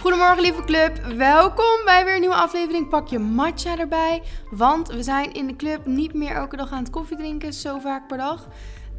[0.00, 2.88] Goedemorgen lieve club, welkom bij weer een nieuwe aflevering.
[2.88, 6.82] Pak je matcha erbij, want we zijn in de club niet meer elke dag aan
[6.82, 8.48] het koffie drinken, zo vaak per dag.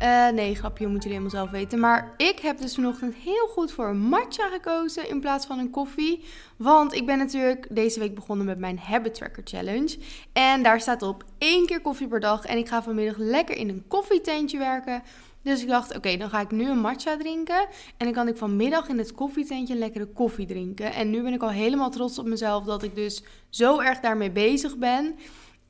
[0.01, 1.79] Uh, nee, grapje, moet jullie helemaal zelf weten.
[1.79, 5.69] Maar ik heb dus vanochtend heel goed voor een matcha gekozen in plaats van een
[5.69, 6.23] koffie.
[6.57, 9.97] Want ik ben natuurlijk deze week begonnen met mijn Habit Tracker Challenge.
[10.33, 12.45] En daar staat op één keer koffie per dag.
[12.45, 15.03] En ik ga vanmiddag lekker in een koffietentje werken.
[15.41, 17.67] Dus ik dacht, oké, dan ga ik nu een matcha drinken.
[17.97, 20.93] En dan kan ik vanmiddag in het koffietentje lekkere koffie drinken.
[20.93, 24.31] En nu ben ik al helemaal trots op mezelf dat ik dus zo erg daarmee
[24.31, 25.15] bezig ben.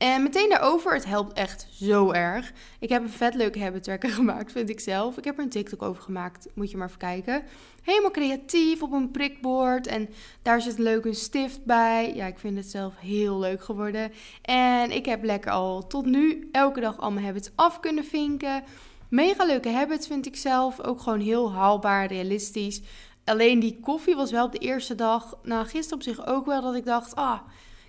[0.00, 2.52] En meteen daarover, het helpt echt zo erg.
[2.78, 5.18] Ik heb een vet leuke habit tracker gemaakt, vind ik zelf.
[5.18, 7.42] Ik heb er een TikTok over gemaakt, moet je maar even kijken.
[7.82, 10.08] Helemaal creatief op een prikbord en
[10.42, 12.14] daar zit leuk een stift bij.
[12.14, 14.12] Ja, ik vind het zelf heel leuk geworden.
[14.42, 18.62] En ik heb lekker al tot nu elke dag al mijn habits af kunnen vinken.
[19.10, 20.80] Mega leuke habits vind ik zelf.
[20.80, 22.82] Ook gewoon heel haalbaar, realistisch.
[23.24, 25.38] Alleen die koffie was wel op de eerste dag.
[25.42, 27.14] Nou, gisteren op zich ook wel dat ik dacht.
[27.14, 27.40] Ah,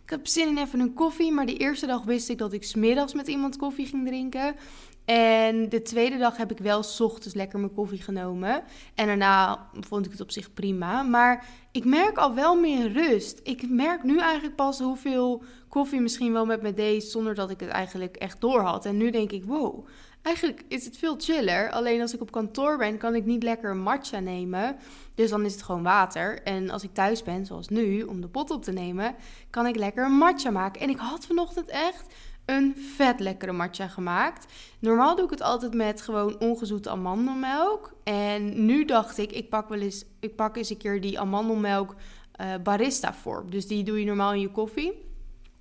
[0.03, 1.31] ik heb zin in even een koffie.
[1.31, 4.55] Maar de eerste dag wist ik dat ik smiddags met iemand koffie ging drinken.
[5.05, 8.63] En de tweede dag heb ik wel s ochtends lekker mijn koffie genomen.
[8.95, 11.01] En daarna vond ik het op zich prima.
[11.01, 13.39] Maar ik merk al wel meer rust.
[13.43, 17.03] Ik merk nu eigenlijk pas hoeveel koffie misschien wel met me deed.
[17.03, 18.85] Zonder dat ik het eigenlijk echt door had.
[18.85, 19.85] En nu denk ik, wow
[20.21, 21.71] Eigenlijk is het veel chiller.
[21.71, 24.77] Alleen als ik op kantoor ben, kan ik niet lekker matcha nemen.
[25.15, 26.43] Dus dan is het gewoon water.
[26.43, 29.15] En als ik thuis ben, zoals nu, om de pot op te nemen,
[29.49, 30.81] kan ik lekker een matcha maken.
[30.81, 32.13] En ik had vanochtend echt
[32.45, 34.53] een vet lekkere matcha gemaakt.
[34.79, 37.93] Normaal doe ik het altijd met gewoon ongezoete amandelmelk.
[38.03, 41.95] En nu dacht ik, ik pak wel eens, ik pak eens een keer die amandelmelk
[42.41, 43.51] uh, barista vorm.
[43.51, 45.09] Dus die doe je normaal in je koffie.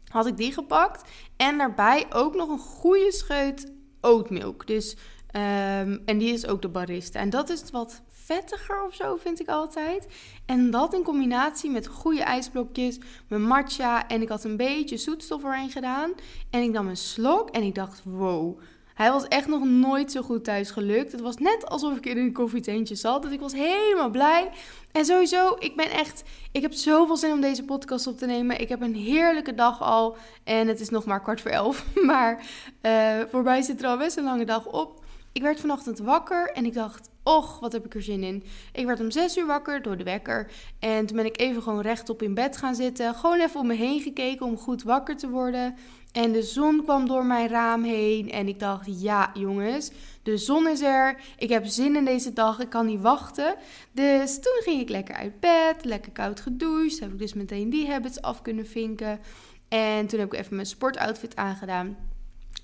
[0.09, 1.11] Had ik die gepakt.
[1.37, 4.67] En daarbij ook nog een goede scheut oatmilk.
[4.67, 4.97] Dus,
[5.37, 7.21] um, en die is ook de barista.
[7.21, 10.07] En dat is wat vettiger of zo, vind ik altijd.
[10.47, 15.45] En dat in combinatie met goede ijsblokjes, mijn matcha en ik had een beetje zoetstof
[15.45, 16.13] erin gedaan.
[16.51, 18.61] En ik nam een slok en ik dacht, wow,
[19.01, 21.13] hij was echt nog nooit zo goed thuis gelukt.
[21.13, 23.23] Het was net alsof ik in een koffietentje zat.
[23.23, 24.51] Dus ik was helemaal blij.
[24.93, 26.23] En sowieso, ik ben echt.
[26.53, 28.61] Ik heb zoveel zin om deze podcast op te nemen.
[28.61, 30.17] Ik heb een heerlijke dag al.
[30.45, 31.87] En het is nog maar kwart voor elf.
[32.11, 32.47] Maar
[32.83, 35.05] uh, voor mij zit er al best een lange dag op.
[35.33, 38.45] Ik werd vanochtend wakker en ik dacht, och, wat heb ik er zin in.
[38.73, 40.51] Ik werd om zes uur wakker door de wekker.
[40.79, 43.15] En toen ben ik even gewoon rechtop in bed gaan zitten.
[43.15, 45.77] Gewoon even om me heen gekeken om goed wakker te worden.
[46.13, 48.31] En de zon kwam door mijn raam heen.
[48.31, 49.91] En ik dacht, ja jongens,
[50.23, 51.21] de zon is er.
[51.39, 52.59] Ik heb zin in deze dag.
[52.59, 53.55] Ik kan niet wachten.
[53.93, 55.85] Dus toen ging ik lekker uit bed.
[55.85, 57.01] Lekker koud gedoucht.
[57.01, 59.21] Heb ik dus meteen die habits af kunnen vinken.
[59.69, 61.97] En toen heb ik even mijn sportoutfit aangedaan.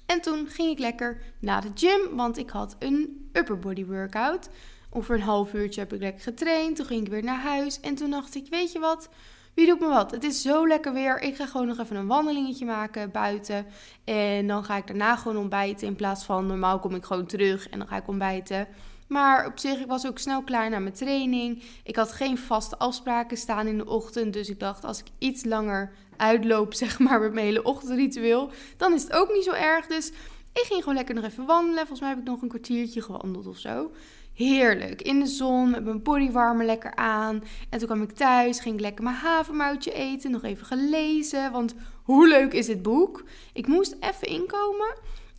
[0.06, 2.16] En toen ging ik lekker naar de gym.
[2.16, 4.48] Want ik had een upper body workout.
[4.90, 6.76] Over een half uurtje heb ik lekker getraind.
[6.76, 7.80] Toen ging ik weer naar huis.
[7.80, 9.08] En toen dacht ik, weet je wat...
[9.56, 10.10] Wie doet me wat?
[10.10, 11.20] Het is zo lekker weer.
[11.20, 13.66] Ik ga gewoon nog even een wandelingetje maken buiten.
[14.04, 15.86] En dan ga ik daarna gewoon ontbijten.
[15.86, 18.68] In plaats van normaal kom ik gewoon terug en dan ga ik ontbijten.
[19.08, 21.62] Maar op zich, ik was ook snel klaar naar mijn training.
[21.84, 24.32] Ik had geen vaste afspraken staan in de ochtend.
[24.32, 28.92] Dus ik dacht, als ik iets langer uitloop, zeg maar, met mijn hele ochtendritueel, dan
[28.92, 29.86] is het ook niet zo erg.
[29.86, 30.08] Dus
[30.52, 31.78] ik ging gewoon lekker nog even wandelen.
[31.78, 33.90] Volgens mij heb ik nog een kwartiertje gewandeld of zo.
[34.36, 35.02] Heerlijk.
[35.02, 37.42] In de zon, met mijn bodywarmer lekker aan.
[37.70, 40.30] En toen kwam ik thuis, ging ik lekker mijn havermoutje eten.
[40.30, 43.24] Nog even gelezen, want hoe leuk is het boek?
[43.52, 44.94] Ik moest even inkomen.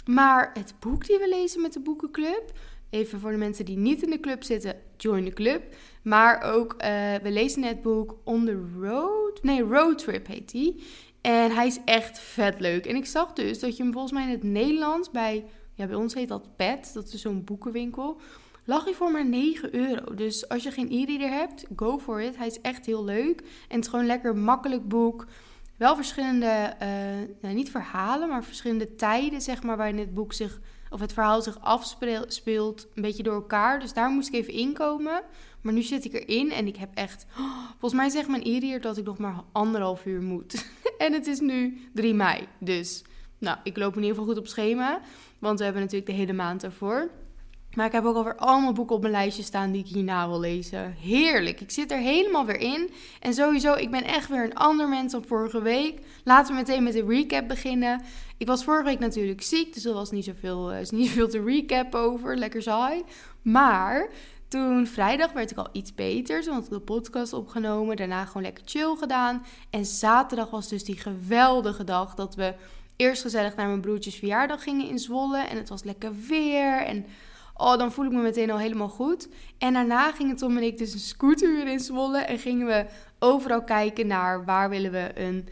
[0.05, 2.51] Maar het boek die we lezen met de boekenclub...
[2.89, 5.75] Even voor de mensen die niet in de club zitten, join de club.
[6.01, 6.87] Maar ook, uh,
[7.23, 9.43] we lezen het boek On the Road.
[9.43, 10.83] Nee, Road Trip heet die.
[11.21, 12.85] En hij is echt vet leuk.
[12.85, 15.45] En ik zag dus dat je hem volgens mij in het Nederlands bij...
[15.73, 16.91] Ja, bij ons heet dat PET.
[16.93, 18.21] Dat is zo'n boekenwinkel
[18.67, 20.13] lag hij voor maar 9 euro.
[20.13, 22.37] Dus als je geen e-reader hebt, go for it.
[22.37, 23.39] Hij is echt heel leuk.
[23.39, 25.25] En het is gewoon lekker makkelijk boek.
[25.77, 26.87] Wel verschillende, uh,
[27.41, 30.59] nou, niet verhalen, maar verschillende tijden, zeg maar, waarin het boek zich,
[30.89, 33.79] of het verhaal zich afspeelt, een beetje door elkaar.
[33.79, 35.21] Dus daar moest ik even inkomen.
[35.61, 37.25] Maar nu zit ik erin en ik heb echt,
[37.69, 40.65] volgens mij zegt mijn e-reader dat ik nog maar anderhalf uur moet.
[40.97, 42.47] en het is nu 3 mei.
[42.59, 43.03] Dus,
[43.37, 45.01] nou, ik loop in ieder geval goed op schema.
[45.39, 47.09] Want we hebben natuurlijk de hele maand ervoor.
[47.77, 50.39] Maar ik heb ook alweer allemaal boeken op mijn lijstje staan die ik hierna wil
[50.39, 50.95] lezen.
[50.99, 51.61] Heerlijk.
[51.61, 52.89] Ik zit er helemaal weer in.
[53.19, 55.99] En sowieso, ik ben echt weer een ander mens dan vorige week.
[56.23, 58.01] Laten we meteen met de recap beginnen.
[58.37, 61.27] Ik was vorige week natuurlijk ziek, dus er was niet zoveel, uh, is niet zoveel
[61.27, 62.37] te recap over.
[62.37, 63.03] Lekker saai.
[63.41, 64.09] Maar
[64.47, 66.45] toen vrijdag werd ik al iets beter.
[66.49, 67.95] Had ik de podcast opgenomen.
[67.95, 69.45] Daarna gewoon lekker chill gedaan.
[69.69, 72.53] En zaterdag was dus die geweldige dag dat we
[72.95, 75.39] eerst gezellig naar mijn broertjes verjaardag gingen in Zwolle.
[75.39, 76.81] En het was lekker weer.
[76.81, 77.05] En
[77.57, 79.29] oh, dan voel ik me meteen al helemaal goed.
[79.57, 82.85] En daarna gingen Tom en ik dus een scooter in Zwolle en gingen we
[83.19, 85.47] overal kijken naar waar willen we een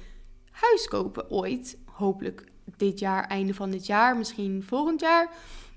[0.51, 1.77] huis kopen ooit.
[1.85, 2.43] Hopelijk
[2.77, 5.29] dit jaar, einde van dit jaar, misschien volgend jaar.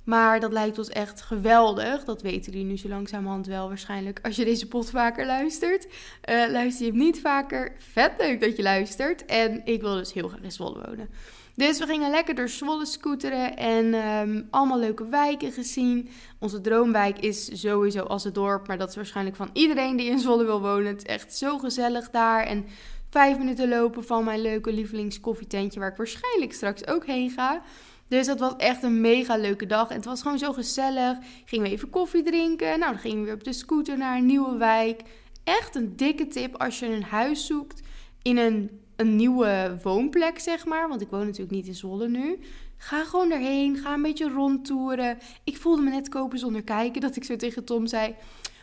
[0.05, 2.05] Maar dat lijkt ons echt geweldig.
[2.05, 4.21] Dat weten jullie nu zo langzamerhand wel waarschijnlijk.
[4.23, 5.87] Als je deze pot vaker luistert.
[5.87, 7.73] Uh, luister je hem niet vaker.
[7.79, 9.25] Vet leuk dat je luistert.
[9.25, 11.09] En ik wil dus heel graag in Zwolle wonen.
[11.59, 16.09] Dus we gingen lekker door Zwolle scooteren en um, allemaal leuke wijken gezien.
[16.39, 20.19] Onze droomwijk is sowieso als het dorp, maar dat is waarschijnlijk van iedereen die in
[20.19, 20.87] Zwolle wil wonen.
[20.87, 22.65] Het is echt zo gezellig daar en
[23.11, 27.63] vijf minuten lopen van mijn leuke lievelingskoffietentje waar ik waarschijnlijk straks ook heen ga.
[28.09, 29.89] Dus dat was echt een mega leuke dag.
[29.89, 31.19] En het was gewoon zo gezellig.
[31.45, 32.79] Gingen we even koffie drinken.
[32.79, 35.03] Nou, dan gingen we weer op de scooter naar een nieuwe wijk.
[35.45, 37.83] Echt een dikke tip als je een huis zoekt
[38.23, 40.89] in een, een nieuwe woonplek, zeg maar.
[40.89, 42.39] Want ik woon natuurlijk niet in Zwolle nu.
[42.77, 43.77] Ga gewoon erheen.
[43.77, 45.19] Ga een beetje rondtoeren.
[45.45, 47.01] Ik voelde me net kopen zonder kijken.
[47.01, 48.15] Dat ik zo tegen Tom zei.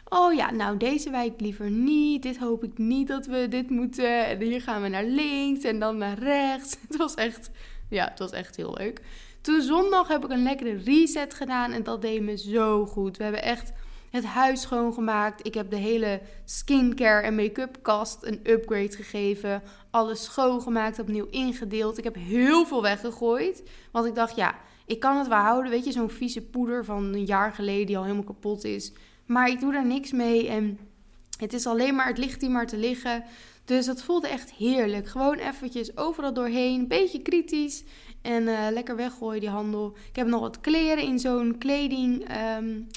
[0.10, 2.24] Oh ja, nou deze wijk liever niet.
[2.24, 4.26] Dit hoop ik niet dat we dit moeten.
[4.26, 6.78] En hier gaan we naar links en dan naar rechts.
[6.88, 7.50] Het was echt,
[7.90, 9.02] ja, het was echt heel leuk.
[9.42, 13.18] Toen zondag heb ik een lekkere reset gedaan en dat deed me zo goed.
[13.18, 13.72] We hebben echt
[14.16, 15.48] het huis schoongemaakt.
[15.48, 19.62] Ik heb de hele skincare en make-up kast een upgrade gegeven.
[19.96, 21.98] Alles schoongemaakt, opnieuw ingedeeld.
[21.98, 23.64] Ik heb heel veel weggegooid.
[23.92, 24.56] Want ik dacht, ja,
[24.86, 25.72] ik kan het wel houden.
[25.72, 28.94] Weet je, zo'n vieze poeder van een jaar geleden die al helemaal kapot is.
[29.26, 30.80] Maar ik doe daar niks mee en
[31.38, 33.24] het is alleen maar, het ligt hier maar te liggen.
[33.66, 35.08] Dus dat voelde echt heerlijk.
[35.08, 37.84] Gewoon eventjes overal doorheen, beetje kritisch.
[38.22, 39.96] En uh, lekker weggooien die handel.
[40.10, 42.30] Ik heb nog wat kleren in zo'n kleding.
[42.58, 42.88] Um,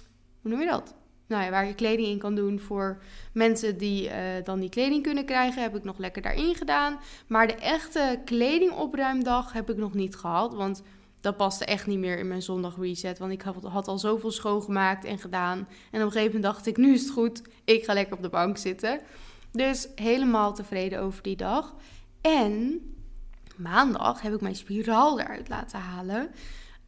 [0.42, 0.94] hoe noem je dat?
[1.28, 3.02] Nou ja, waar je kleding in kan doen voor
[3.32, 4.14] mensen die uh,
[4.44, 7.00] dan die kleding kunnen krijgen, heb ik nog lekker daarin gedaan.
[7.26, 10.54] Maar de echte kledingopruimdag heb ik nog niet gehad.
[10.54, 10.82] Want
[11.20, 13.19] dat paste echt niet meer in mijn zondag reset.
[13.19, 15.58] Want ik had, al zoveel schoongemaakt en gedaan.
[15.58, 17.42] En op een gegeven moment dacht ik, nu is het goed.
[17.64, 19.00] Ik ga lekker op de bank zitten.
[19.52, 21.74] Dus helemaal tevreden over die dag.
[22.20, 22.81] En
[23.56, 26.31] maandag heb ik mijn spiraal eruit laten halen.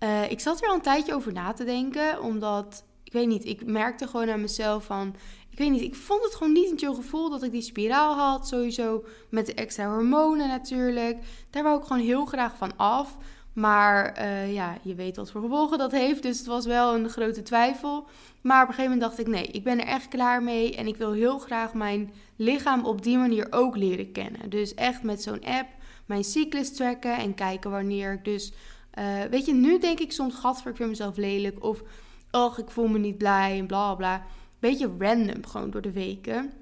[0.00, 3.44] Uh, ik zat er al een tijdje over na te denken, omdat ik weet niet,
[3.44, 5.14] ik merkte gewoon aan mezelf van,
[5.50, 8.14] ik weet niet, ik vond het gewoon niet een chill gevoel dat ik die spiraal
[8.14, 11.18] had, sowieso met de extra hormonen natuurlijk.
[11.50, 13.16] Daar wou ik gewoon heel graag van af.
[13.52, 16.22] Maar uh, ja, je weet wat voor gevolgen dat heeft.
[16.22, 18.06] Dus het was wel een grote twijfel.
[18.40, 20.76] Maar op een gegeven moment dacht ik: nee, ik ben er echt klaar mee.
[20.76, 24.50] En ik wil heel graag mijn lichaam op die manier ook leren kennen.
[24.50, 25.68] Dus echt met zo'n app
[26.06, 28.52] mijn cyclus tracken en kijken wanneer ik dus...
[28.98, 31.64] Uh, weet je, nu denk ik soms, gadver, ik vind mezelf lelijk.
[31.64, 31.82] Of,
[32.31, 34.27] och, ik voel me niet blij en bla bla.
[34.59, 36.53] Beetje random gewoon door de weken.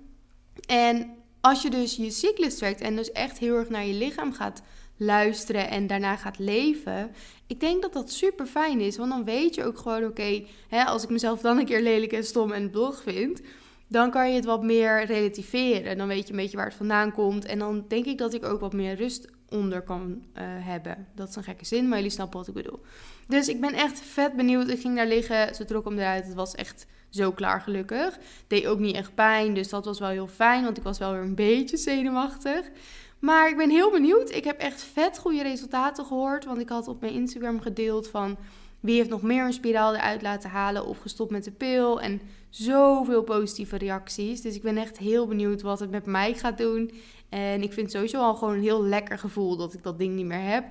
[0.67, 1.11] En
[1.41, 4.63] als je dus je cyclus trackt en dus echt heel erg naar je lichaam gaat
[4.97, 7.11] luisteren en daarna gaat leven.
[7.47, 10.85] Ik denk dat dat super fijn is, want dan weet je ook gewoon: oké, okay,
[10.85, 13.41] als ik mezelf dan een keer lelijk en stom en blog vind,
[13.89, 15.99] dan kan je het wat meer relativeren.
[15.99, 17.45] Dan weet je een beetje waar het vandaan komt.
[17.45, 21.07] En dan denk ik dat ik ook wat meer rust onder kan uh, hebben.
[21.15, 22.81] Dat is een gekke zin, maar jullie snappen wat ik bedoel.
[23.29, 24.69] Dus ik ben echt vet benieuwd.
[24.69, 26.25] Ik ging daar liggen, ze trok hem eruit.
[26.25, 28.19] Het was echt zo klaar gelukkig.
[28.47, 30.65] Deed ook niet echt pijn, dus dat was wel heel fijn.
[30.65, 32.71] Want ik was wel weer een beetje zenuwachtig.
[33.19, 34.31] Maar ik ben heel benieuwd.
[34.31, 36.45] Ik heb echt vet goede resultaten gehoord.
[36.45, 38.37] Want ik had op mijn Instagram gedeeld van...
[38.81, 42.01] Wie heeft nog meer een spiraal eruit laten halen of gestopt met de pil?
[42.01, 44.41] En zoveel positieve reacties.
[44.41, 46.91] Dus ik ben echt heel benieuwd wat het met mij gaat doen.
[47.29, 50.27] En ik vind sowieso al gewoon een heel lekker gevoel dat ik dat ding niet
[50.27, 50.65] meer heb.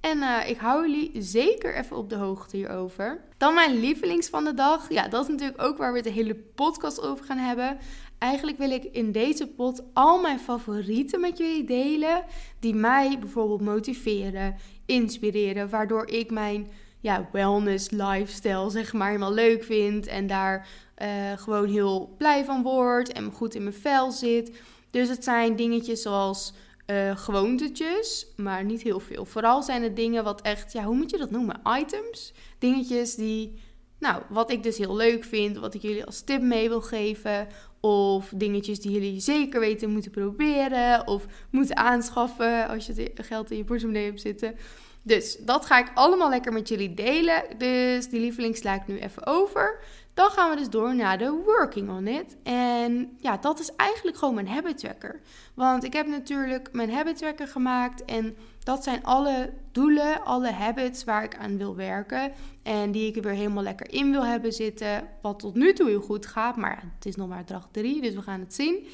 [0.00, 3.20] En uh, ik hou jullie zeker even op de hoogte hierover.
[3.36, 4.92] Dan mijn lievelings van de dag.
[4.92, 7.78] Ja, dat is natuurlijk ook waar we de hele podcast over gaan hebben.
[8.18, 12.24] Eigenlijk wil ik in deze pot al mijn favorieten met jullie delen.
[12.60, 15.68] Die mij bijvoorbeeld motiveren, inspireren.
[15.70, 16.68] Waardoor ik mijn
[17.00, 20.06] ja, wellness lifestyle zeg maar helemaal leuk vind.
[20.06, 20.68] En daar
[21.02, 23.12] uh, gewoon heel blij van word.
[23.12, 24.52] En goed in mijn vel zit.
[24.90, 26.52] Dus het zijn dingetjes zoals
[26.86, 29.24] uh, gewoontetjes, maar niet heel veel.
[29.24, 31.60] Vooral zijn het dingen wat echt, ja, hoe moet je dat noemen?
[31.78, 32.32] Items.
[32.58, 33.60] Dingetjes die,
[33.98, 37.48] nou, wat ik dus heel leuk vind, wat ik jullie als tip mee wil geven.
[37.80, 43.56] Of dingetjes die jullie zeker weten moeten proberen of moeten aanschaffen als je geld in
[43.56, 44.56] je portemonnee hebt zitten.
[45.02, 47.42] Dus dat ga ik allemaal lekker met jullie delen.
[47.58, 49.78] Dus die lieveling sla ik nu even over.
[50.20, 52.36] Dan gaan we dus door naar de working on it.
[52.42, 55.20] En ja, dat is eigenlijk gewoon mijn habit tracker.
[55.54, 58.04] Want ik heb natuurlijk mijn habit tracker gemaakt.
[58.04, 62.32] En dat zijn alle doelen, alle habits waar ik aan wil werken.
[62.62, 65.08] En die ik er weer helemaal lekker in wil hebben zitten.
[65.22, 66.56] Wat tot nu toe heel goed gaat.
[66.56, 68.86] Maar het is nog maar dag 3, dus we gaan het zien.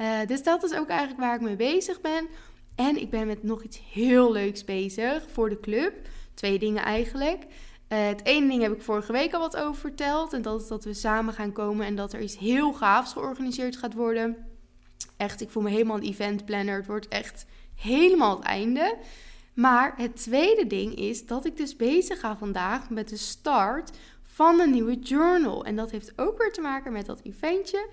[0.00, 2.26] Uh, dus dat is ook eigenlijk waar ik mee bezig ben.
[2.74, 5.92] En ik ben met nog iets heel leuks bezig voor de club.
[6.34, 7.46] Twee dingen eigenlijk.
[7.88, 10.32] Uh, het ene ding heb ik vorige week al wat over verteld.
[10.32, 13.76] En dat is dat we samen gaan komen en dat er iets heel gaafs georganiseerd
[13.76, 14.36] gaat worden.
[15.16, 16.76] Echt, ik voel me helemaal een event planner.
[16.76, 18.96] Het wordt echt helemaal het einde.
[19.54, 23.90] Maar het tweede ding is dat ik dus bezig ga vandaag met de start
[24.22, 25.64] van een nieuwe journal.
[25.64, 27.88] En dat heeft ook weer te maken met dat eventje.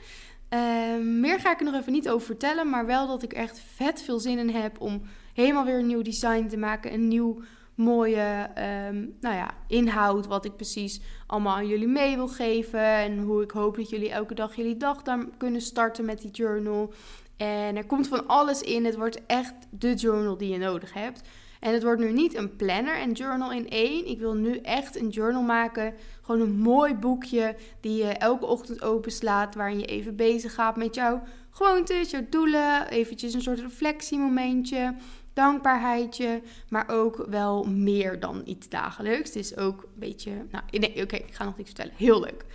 [0.50, 0.59] Uh,
[1.00, 4.01] meer ga ik er nog even niet over vertellen, maar wel dat ik echt vet
[4.01, 5.01] veel zin in heb om
[5.33, 6.93] helemaal weer een nieuw design te maken.
[6.93, 7.41] Een nieuw
[7.75, 8.50] mooie
[8.89, 12.80] um, nou ja, inhoud, wat ik precies allemaal aan jullie mee wil geven.
[12.80, 16.32] En hoe ik hoop dat jullie elke dag jullie dag dan kunnen starten met die
[16.32, 16.94] journal.
[17.38, 18.86] En er komt van alles in.
[18.86, 21.22] Het wordt echt de journal die je nodig hebt.
[21.60, 24.08] En het wordt nu niet een planner en journal in één.
[24.08, 25.94] Ik wil nu echt een journal maken.
[26.22, 29.56] Gewoon een mooi boekje die je elke ochtend openslaat.
[29.56, 32.88] Waarin je even bezig gaat met jouw gewoontes, jouw doelen.
[32.88, 34.96] Eventjes een soort reflectiemomentje
[35.33, 39.33] dankbaarheidje, maar ook wel meer dan iets dagelijks.
[39.33, 41.93] Het is ook een beetje, nou nee, oké, ik ga nog niks vertellen.
[41.97, 42.45] Heel leuk.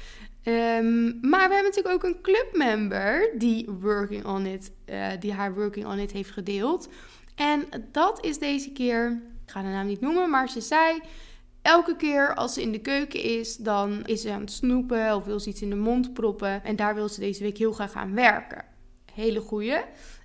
[0.45, 5.55] Um, maar we hebben natuurlijk ook een clubmember die working on it, uh, die haar
[5.55, 6.89] working on it heeft gedeeld.
[7.35, 11.01] En dat is deze keer, ik ga de naam niet noemen, maar ze zei
[11.63, 15.25] elke keer als ze in de keuken is, dan is ze aan het snoepen of
[15.25, 16.65] wil ze iets in de mond proppen.
[16.65, 18.65] En daar wil ze deze week heel graag aan werken.
[19.13, 19.79] Hele goeie.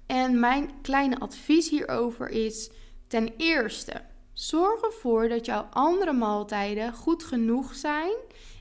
[0.06, 2.70] En mijn kleine advies hierover is:
[3.08, 4.02] ten eerste,
[4.34, 8.14] zorg ervoor dat jouw andere maaltijden goed genoeg zijn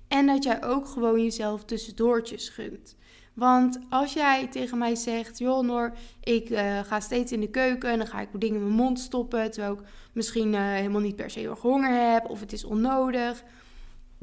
[0.08, 2.96] en dat jij ook gewoon jezelf tussendoortjes gunt.
[3.34, 7.90] Want als jij tegen mij zegt, joh Noor, ik uh, ga steeds in de keuken
[7.90, 9.80] en dan ga ik dingen in mijn mond stoppen, terwijl ik
[10.12, 13.44] misschien uh, helemaal niet per se heel erg honger heb of het is onnodig,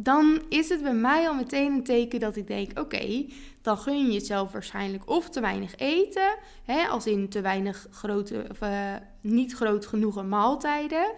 [0.03, 3.25] dan is het bij mij al meteen een teken dat ik denk, oké,
[3.61, 8.45] dan gun je jezelf waarschijnlijk of te weinig eten, hè, als in te weinig grote,
[8.51, 11.11] of uh, niet groot genoeg maaltijden.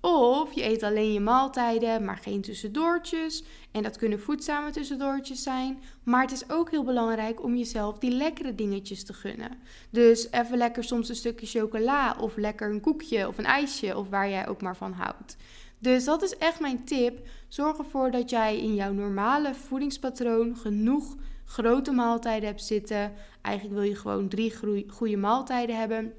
[0.00, 3.44] Of je eet alleen je maaltijden, maar geen tussendoortjes.
[3.72, 5.82] En dat kunnen voedzame tussendoortjes zijn.
[6.02, 9.50] Maar het is ook heel belangrijk om jezelf die lekkere dingetjes te gunnen.
[9.90, 14.08] Dus even lekker soms een stukje chocola of lekker een koekje of een ijsje of
[14.08, 15.36] waar jij ook maar van houdt.
[15.84, 17.26] Dus dat is echt mijn tip.
[17.54, 23.12] Zorg ervoor dat jij in jouw normale voedingspatroon genoeg grote maaltijden hebt zitten.
[23.42, 24.52] Eigenlijk wil je gewoon drie
[24.88, 26.12] goede maaltijden hebben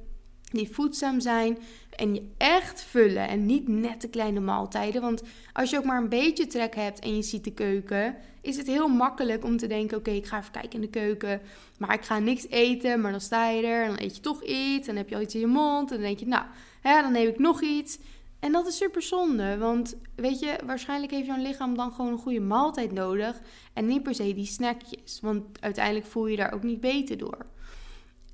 [0.52, 1.58] die voedzaam zijn
[1.90, 5.02] en je echt vullen en niet nette kleine maaltijden.
[5.02, 5.24] Want
[5.54, 8.68] als je ook maar een beetje trek hebt en je ziet de keuken, is het
[8.68, 11.42] heel makkelijk om te denken: oké, ik ga even kijken in de keuken,
[11.78, 13.02] maar ik ga niks eten.
[13.02, 15.16] Maar dan sta je er en dan eet je toch iets en dan heb je
[15.16, 16.46] al iets in je mond en dan denk je: nou,
[16.82, 18.00] hè, dan neem ik nog iets.
[18.40, 22.18] En dat is super zonde, want weet je, waarschijnlijk heeft jouw lichaam dan gewoon een
[22.18, 23.42] goede maaltijd nodig
[23.74, 27.46] en niet per se die snackjes, want uiteindelijk voel je daar ook niet beter door.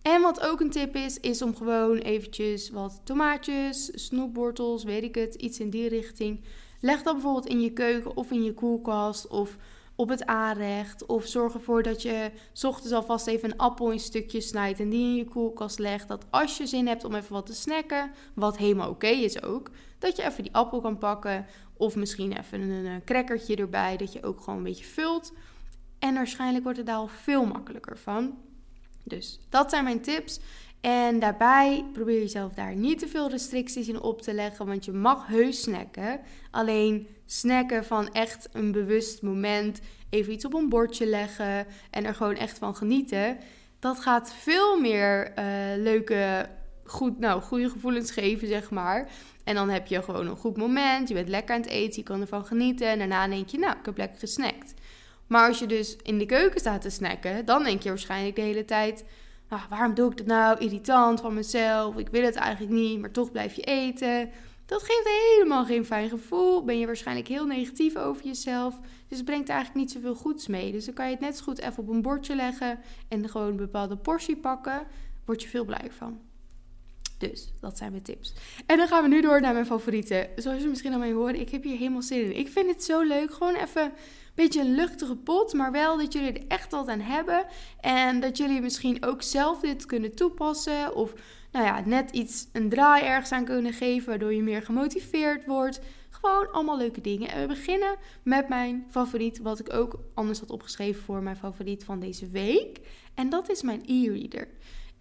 [0.01, 5.15] En wat ook een tip is, is om gewoon eventjes wat tomaatjes, snoepwortels, weet ik
[5.15, 6.43] het, iets in die richting.
[6.79, 9.57] Leg dat bijvoorbeeld in je keuken of in je koelkast of
[9.95, 11.05] op het aanrecht.
[11.05, 14.89] Of zorg ervoor dat je s ochtends alvast even een appel in stukjes snijdt en
[14.89, 16.07] die in je koelkast legt.
[16.07, 19.69] Dat als je zin hebt om even wat te snacken, wat helemaal oké is ook,
[20.01, 21.45] dat je even die appel kan pakken.
[21.73, 25.33] Of misschien even een, een crackertje erbij, dat je ook gewoon een beetje vult.
[25.99, 28.37] En waarschijnlijk wordt het daar al veel makkelijker van.
[29.03, 30.39] Dus dat zijn mijn tips.
[30.81, 34.91] En daarbij probeer jezelf daar niet te veel restricties in op te leggen, want je
[34.91, 36.19] mag heus snacken.
[36.51, 39.79] Alleen snacken van echt een bewust moment,
[40.09, 43.37] even iets op een bordje leggen en er gewoon echt van genieten.
[43.79, 45.45] Dat gaat veel meer uh,
[45.77, 46.49] leuke,
[46.91, 49.09] goed, nou, goede gevoelens geven, zeg maar.
[49.43, 52.03] En dan heb je gewoon een goed moment, je bent lekker aan het eten, je
[52.03, 52.87] kan ervan genieten.
[52.87, 54.73] En daarna denk je, nou, ik heb lekker gesnackt.
[55.27, 58.41] Maar als je dus in de keuken staat te snacken, dan denk je waarschijnlijk de
[58.41, 59.05] hele tijd:
[59.47, 60.59] ah, waarom doe ik dat nou?
[60.59, 61.97] Irritant van mezelf.
[61.97, 64.29] Ik wil het eigenlijk niet, maar toch blijf je eten.
[64.65, 66.63] Dat geeft helemaal geen fijn gevoel.
[66.63, 68.79] Ben je waarschijnlijk heel negatief over jezelf.
[69.07, 70.71] Dus het brengt eigenlijk niet zoveel goeds mee.
[70.71, 73.47] Dus dan kan je het net zo goed even op een bordje leggen en gewoon
[73.47, 74.87] een bepaalde portie pakken.
[75.25, 76.30] Word je veel blijer van.
[77.21, 78.33] Dus dat zijn mijn tips.
[78.65, 80.27] En dan gaan we nu door naar mijn favorieten.
[80.35, 82.37] Zoals je misschien al mee horen, ik heb hier helemaal zin in.
[82.37, 83.33] Ik vind het zo leuk.
[83.33, 83.91] Gewoon even een
[84.35, 87.45] beetje een luchtige pot, maar wel dat jullie er echt wat aan hebben.
[87.79, 90.95] En dat jullie misschien ook zelf dit kunnen toepassen.
[90.95, 91.13] Of
[91.51, 95.79] nou ja, net iets een draai ergens aan kunnen geven, waardoor je meer gemotiveerd wordt.
[96.09, 97.29] Gewoon allemaal leuke dingen.
[97.29, 101.83] En we beginnen met mijn favoriet, wat ik ook anders had opgeschreven voor mijn favoriet
[101.83, 102.79] van deze week.
[103.13, 104.47] En dat is mijn e-reader.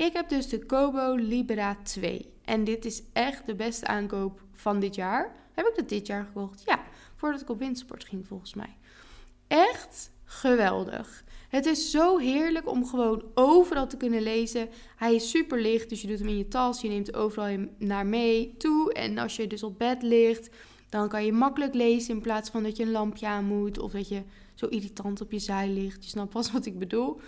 [0.00, 2.32] Ik heb dus de Kobo Libera 2.
[2.44, 5.34] En dit is echt de beste aankoop van dit jaar.
[5.52, 6.62] Heb ik dat dit jaar gekocht?
[6.66, 6.82] Ja,
[7.16, 8.76] voordat ik op windsport ging volgens mij.
[9.46, 11.24] Echt geweldig.
[11.48, 14.68] Het is zo heerlijk om gewoon overal te kunnen lezen.
[14.96, 16.80] Hij is super licht, dus je doet hem in je tas.
[16.80, 18.92] Je neemt overal naar mee toe.
[18.92, 20.50] En als je dus op bed ligt,
[20.88, 23.92] Dan kan je makkelijk lezen in plaats van dat je een lampje aan moet of
[23.92, 24.22] dat je
[24.54, 26.04] zo irritant op je zij ligt.
[26.04, 27.20] Je snapt pas wat ik bedoel.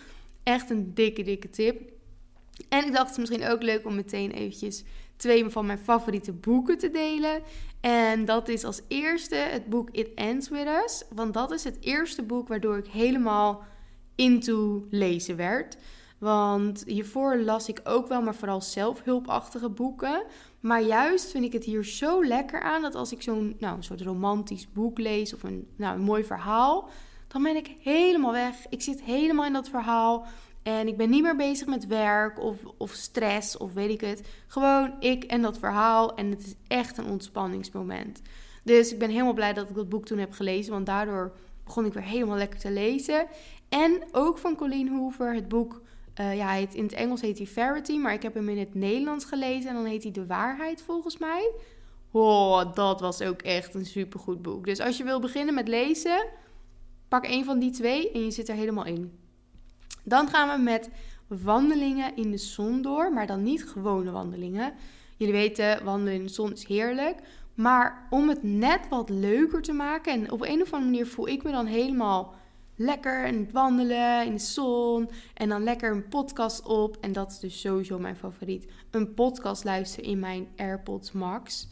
[0.42, 2.00] Echt een dikke, dikke tip.
[2.68, 4.84] En ik dacht het is misschien ook leuk om meteen eventjes
[5.16, 7.42] twee van mijn favoriete boeken te delen.
[7.80, 11.04] En dat is als eerste het boek It Ends With Us.
[11.14, 13.64] Want dat is het eerste boek waardoor ik helemaal
[14.14, 15.76] into lezen werd.
[16.18, 20.22] Want hiervoor las ik ook wel, maar vooral zelfhulpachtige boeken.
[20.60, 24.00] Maar juist vind ik het hier zo lekker aan dat als ik zo'n nou, soort
[24.00, 26.88] romantisch boek lees of een, nou, een mooi verhaal,
[27.28, 28.54] dan ben ik helemaal weg.
[28.68, 30.26] Ik zit helemaal in dat verhaal.
[30.62, 34.28] En ik ben niet meer bezig met werk of, of stress of weet ik het.
[34.46, 36.14] Gewoon ik en dat verhaal.
[36.14, 38.22] En het is echt een ontspanningsmoment.
[38.64, 40.72] Dus ik ben helemaal blij dat ik dat boek toen heb gelezen.
[40.72, 41.32] Want daardoor
[41.64, 43.26] begon ik weer helemaal lekker te lezen.
[43.68, 45.82] En ook van Colleen Hoover, het boek.
[46.20, 49.24] Uh, ja, in het Engels heet hij Verity, maar ik heb hem in het Nederlands
[49.24, 49.68] gelezen.
[49.68, 51.52] En dan heet hij De Waarheid volgens mij.
[52.10, 54.64] Oh, dat was ook echt een supergoed boek.
[54.64, 56.26] Dus als je wil beginnen met lezen,
[57.08, 59.21] pak een van die twee en je zit er helemaal in.
[60.02, 60.90] Dan gaan we met
[61.26, 64.72] wandelingen in de zon door, maar dan niet gewone wandelingen.
[65.16, 67.18] Jullie weten, wandelen in de zon is heerlijk.
[67.54, 71.28] Maar om het net wat leuker te maken, en op een of andere manier voel
[71.28, 72.34] ik me dan helemaal
[72.76, 75.10] lekker in het wandelen in de zon.
[75.34, 76.96] En dan lekker een podcast op.
[77.00, 78.66] En dat is dus sowieso mijn favoriet.
[78.90, 81.68] Een podcast luisteren in mijn AirPods Max.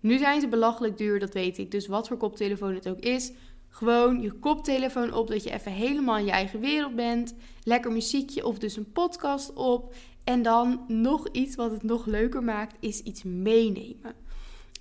[0.00, 1.70] Nu zijn ze belachelijk duur, dat weet ik.
[1.70, 3.32] Dus wat voor koptelefoon het ook is,
[3.72, 7.34] gewoon je koptelefoon op, dat je even helemaal in je eigen wereld bent.
[7.62, 9.94] Lekker muziekje of dus een podcast op.
[10.24, 14.14] En dan nog iets wat het nog leuker maakt, is iets meenemen.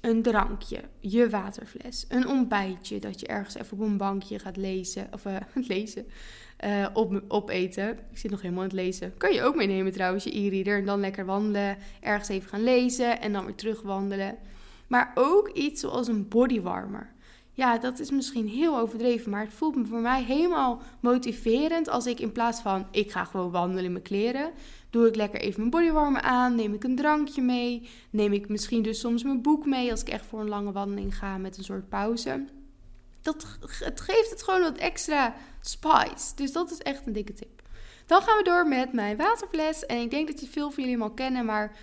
[0.01, 5.07] Een drankje, je waterfles, een ontbijtje dat je ergens even op een bankje gaat lezen.
[5.11, 5.35] Of uh,
[5.67, 6.05] lezen,
[6.65, 7.89] uh, op, opeten.
[8.11, 9.17] Ik zit nog helemaal aan het lezen.
[9.17, 10.77] Kan je ook meenemen trouwens, je e-reader.
[10.77, 14.37] En dan lekker wandelen, ergens even gaan lezen en dan weer terug wandelen.
[14.87, 17.13] Maar ook iets zoals een bodywarmer.
[17.53, 22.05] Ja, dat is misschien heel overdreven, maar het voelt me voor mij helemaal motiverend als
[22.05, 24.51] ik in plaats van ik ga gewoon wandelen in mijn kleren,
[24.89, 28.81] doe ik lekker even mijn bodywarmer aan, neem ik een drankje mee, neem ik misschien
[28.81, 31.63] dus soms mijn boek mee als ik echt voor een lange wandeling ga met een
[31.63, 32.45] soort pauze.
[33.21, 36.35] Dat, het geeft het gewoon wat extra spice.
[36.35, 37.61] Dus dat is echt een dikke tip.
[38.05, 39.85] Dan gaan we door met mijn waterfles.
[39.85, 41.75] En ik denk dat je veel van jullie hem al kennen, maar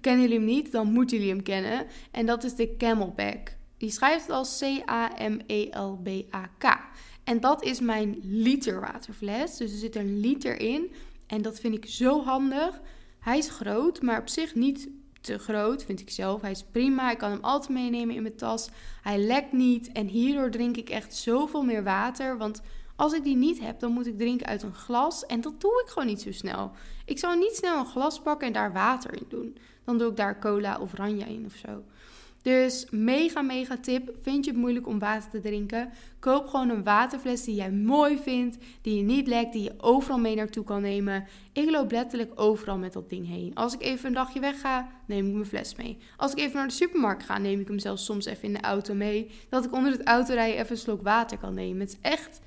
[0.00, 1.86] kennen jullie hem niet, dan moeten jullie hem kennen.
[2.10, 3.56] En dat is de Camelback.
[3.82, 5.44] Die schrijft het als C-A-M-E-L-B-A-K.
[7.24, 9.56] En dat is mijn liter waterfles.
[9.56, 10.92] Dus er zit een liter in.
[11.26, 12.80] En dat vind ik zo handig.
[13.18, 14.88] Hij is groot, maar op zich niet
[15.20, 16.40] te groot, vind ik zelf.
[16.40, 17.10] Hij is prima.
[17.10, 18.68] Ik kan hem altijd meenemen in mijn tas.
[19.02, 19.92] Hij lekt niet.
[19.92, 22.38] En hierdoor drink ik echt zoveel meer water.
[22.38, 22.62] Want
[22.96, 25.26] als ik die niet heb, dan moet ik drinken uit een glas.
[25.26, 26.70] En dat doe ik gewoon niet zo snel.
[27.04, 29.56] Ik zou niet snel een glas pakken en daar water in doen.
[29.84, 31.82] Dan doe ik daar cola of ranja in of zo.
[32.42, 34.10] Dus mega, mega tip.
[34.22, 35.90] Vind je het moeilijk om water te drinken?
[36.18, 40.18] Koop gewoon een waterfles die jij mooi vindt, die je niet lekt, die je overal
[40.18, 41.26] mee naartoe kan nemen.
[41.52, 43.54] Ik loop letterlijk overal met dat ding heen.
[43.54, 45.98] Als ik even een dagje weg ga, neem ik mijn fles mee.
[46.16, 48.60] Als ik even naar de supermarkt ga, neem ik hem zelfs soms even in de
[48.60, 49.30] auto mee.
[49.48, 51.80] Dat ik onder het autorijden even een slok water kan nemen.
[51.80, 52.40] Het is echt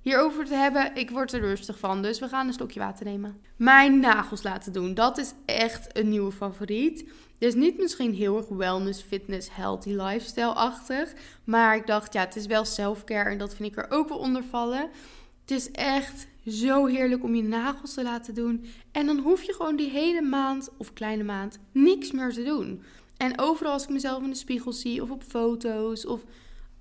[0.00, 0.94] hierover te hebben.
[0.94, 3.40] Ik word er rustig van, dus we gaan een slokje water nemen.
[3.56, 7.04] Mijn nagels laten doen, dat is echt een nieuwe favoriet.
[7.42, 11.12] Dus niet misschien heel erg wellness, fitness, healthy lifestyle-achtig.
[11.44, 14.18] Maar ik dacht, ja, het is wel self-care en dat vind ik er ook wel
[14.18, 14.90] onder vallen.
[15.40, 18.64] Het is echt zo heerlijk om je nagels te laten doen.
[18.92, 22.82] En dan hoef je gewoon die hele maand, of kleine maand, niks meer te doen.
[23.16, 26.24] En overal als ik mezelf in de spiegel zie, of op foto's, of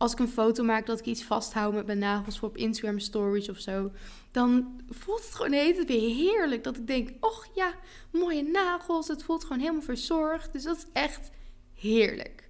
[0.01, 2.99] als ik een foto maak dat ik iets vasthoud met mijn nagels voor op Instagram
[2.99, 3.91] stories of zo,
[4.31, 6.63] dan voelt het gewoon het weer heerlijk.
[6.63, 7.73] Dat ik denk, och ja,
[8.11, 9.07] mooie nagels.
[9.07, 10.53] Het voelt gewoon helemaal verzorgd.
[10.53, 11.29] Dus dat is echt
[11.73, 12.49] heerlijk.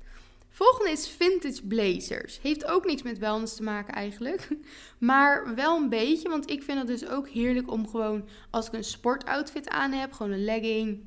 [0.49, 2.39] Volgende is vintage blazers.
[2.41, 4.47] Heeft ook niks met wellness te maken eigenlijk.
[4.97, 8.73] Maar wel een beetje, want ik vind het dus ook heerlijk om gewoon als ik
[8.73, 11.03] een sportoutfit aan heb, gewoon een legging,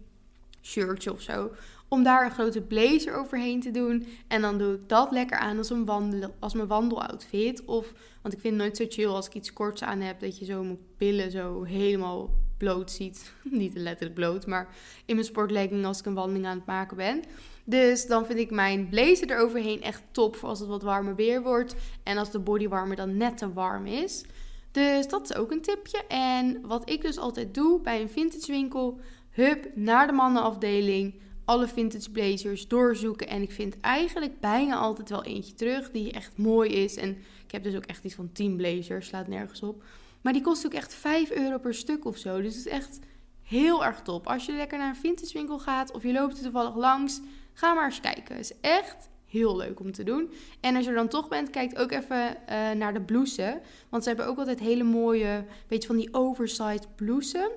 [0.62, 1.50] shirtje of zo,
[1.94, 4.06] om daar een grote blazer overheen te doen.
[4.28, 7.64] En dan doe ik dat lekker aan als, een wandel, als mijn wandeloutfit.
[7.64, 10.38] Of, want ik vind het nooit zo chill als ik iets korts aan heb, dat
[10.38, 13.32] je zo mijn billen zo helemaal bloot ziet.
[13.42, 14.68] Niet letterlijk bloot, maar
[15.04, 17.22] in mijn sportlegging als ik een wandeling aan het maken ben.
[17.64, 21.42] Dus dan vind ik mijn blazer eroverheen echt top voor als het wat warmer weer
[21.42, 21.74] wordt.
[22.02, 24.24] En als de bodywarmer dan net te warm is.
[24.70, 26.06] Dus dat is ook een tipje.
[26.08, 31.68] En wat ik dus altijd doe bij een vintage winkel, hup naar de mannenafdeling alle
[31.68, 33.28] vintage blazers doorzoeken.
[33.28, 36.96] En ik vind eigenlijk bijna altijd wel eentje terug die echt mooi is.
[36.96, 37.10] En
[37.46, 39.82] ik heb dus ook echt iets van 10 blazers, slaat nergens op.
[40.20, 42.40] Maar die kost ook echt 5 euro per stuk of zo.
[42.40, 42.98] Dus het is echt
[43.42, 44.26] heel erg top.
[44.26, 47.20] Als je lekker naar een vintage winkel gaat of je loopt er toevallig langs,
[47.52, 48.36] ga maar eens kijken.
[48.36, 50.32] Het is echt heel leuk om te doen.
[50.60, 53.54] En als je er dan toch bent, kijk ook even eh, naar de blouses.
[53.88, 57.48] Want ze hebben ook altijd hele mooie, beetje van die oversized blouses.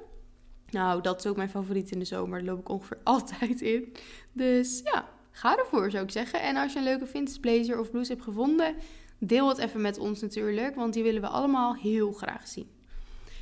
[0.70, 2.38] Nou, dat is ook mijn favoriet in de zomer.
[2.38, 3.94] Daar loop ik ongeveer altijd in.
[4.32, 6.42] Dus ja, ga ervoor zou ik zeggen.
[6.42, 8.76] En als je een leuke vintage blazer of blouse hebt gevonden,
[9.18, 10.76] deel het even met ons natuurlijk.
[10.76, 12.70] Want die willen we allemaal heel graag zien.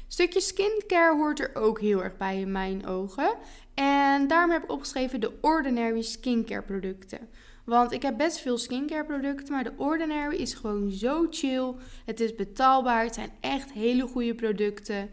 [0.07, 3.35] Stukje skincare hoort er ook heel erg bij in mijn ogen.
[3.73, 7.29] En daarom heb ik opgeschreven de Ordinary skincare producten.
[7.65, 11.73] Want ik heb best veel skincare producten, maar de Ordinary is gewoon zo chill.
[12.05, 15.09] Het is betaalbaar, het zijn echt hele goede producten.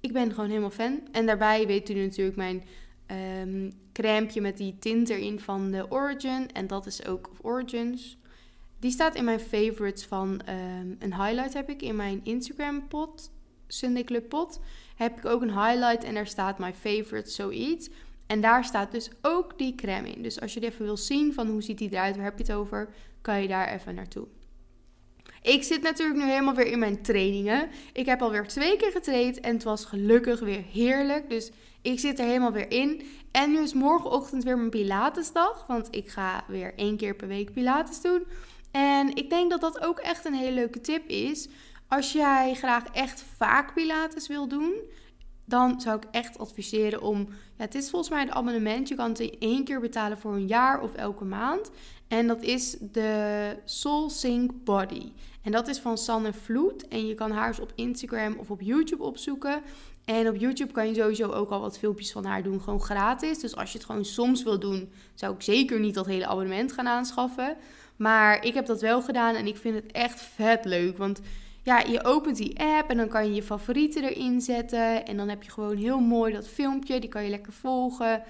[0.00, 1.00] Ik ben gewoon helemaal fan.
[1.12, 2.62] En daarbij weet u natuurlijk mijn
[3.42, 6.52] um, crèmeje met die tint erin van de Origin.
[6.52, 8.18] En dat is ook Origins.
[8.78, 13.30] Die staat in mijn favorites van um, een highlight heb ik in mijn Instagram pot.
[13.66, 14.60] Sunday pot.
[14.96, 17.90] Heb ik ook een highlight en daar staat my favorite zoiets.
[18.26, 20.22] En daar staat dus ook die crème in.
[20.22, 22.52] Dus als je even wil zien van hoe ziet die eruit, waar heb je het
[22.52, 22.88] over,
[23.20, 24.26] kan je daar even naartoe.
[25.42, 27.68] Ik zit natuurlijk nu helemaal weer in mijn trainingen.
[27.92, 31.28] Ik heb alweer twee keer getraind en het was gelukkig weer heerlijk.
[31.28, 31.50] Dus
[31.82, 33.02] ik zit er helemaal weer in.
[33.30, 35.66] En nu is morgenochtend weer mijn Pilatesdag.
[35.66, 38.26] Want ik ga weer één keer per week Pilates doen.
[38.70, 41.48] En ik denk dat dat ook echt een hele leuke tip is.
[41.88, 44.74] Als jij graag echt vaak Pilates wil doen,
[45.44, 47.28] dan zou ik echt adviseren om.
[47.28, 48.88] Ja, het is volgens mij een abonnement.
[48.88, 51.70] Je kan het in één keer betalen voor een jaar of elke maand.
[52.10, 55.12] En dat is de Soul Sync Body.
[55.42, 56.88] En dat is van Sanne Vloed.
[56.88, 59.62] En je kan haar eens op Instagram of op YouTube opzoeken.
[60.04, 63.38] En op YouTube kan je sowieso ook al wat filmpjes van haar doen, gewoon gratis.
[63.38, 66.72] Dus als je het gewoon soms wil doen, zou ik zeker niet dat hele abonnement
[66.72, 67.56] gaan aanschaffen.
[67.96, 70.98] Maar ik heb dat wel gedaan en ik vind het echt vet leuk.
[70.98, 71.20] Want
[71.62, 75.06] ja, je opent die app en dan kan je je favorieten erin zetten.
[75.06, 78.22] En dan heb je gewoon heel mooi dat filmpje, die kan je lekker volgen.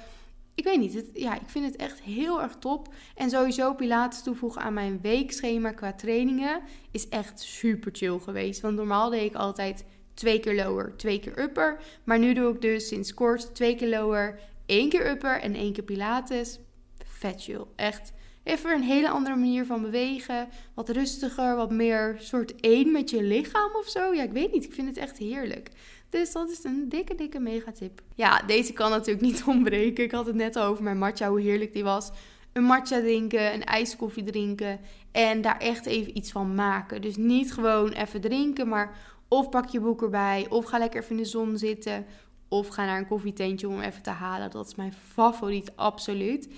[0.55, 2.95] Ik weet niet, het, ja, ik vind het echt heel erg top.
[3.15, 6.61] En sowieso Pilates toevoegen aan mijn weekschema qua trainingen
[6.91, 8.61] is echt super chill geweest.
[8.61, 9.85] Want normaal deed ik altijd
[10.15, 11.83] twee keer lower, twee keer upper.
[12.05, 15.73] Maar nu doe ik dus sinds kort twee keer lower, één keer upper en één
[15.73, 16.59] keer Pilates.
[17.05, 20.49] Vet chill, echt Even een hele andere manier van bewegen.
[20.75, 24.15] Wat rustiger, wat meer soort één met je lichaam of zo.
[24.15, 24.65] Ja, ik weet niet.
[24.65, 25.71] Ik vind het echt heerlijk.
[26.11, 28.03] Dus dat is een dikke, dikke megatip.
[28.15, 30.05] Ja, deze kan natuurlijk niet ontbreken.
[30.05, 32.11] Ik had het net over mijn matcha, hoe heerlijk die was.
[32.53, 34.81] Een matcha drinken, een ijskoffie drinken.
[35.13, 37.03] En daar echt even iets van maken.
[37.03, 40.47] Dus niet gewoon even drinken, maar of pak je boek erbij.
[40.49, 42.07] Of ga lekker even in de zon zitten.
[42.49, 44.51] Of ga naar een koffietentje om even te halen.
[44.51, 46.49] Dat is mijn favoriet, absoluut.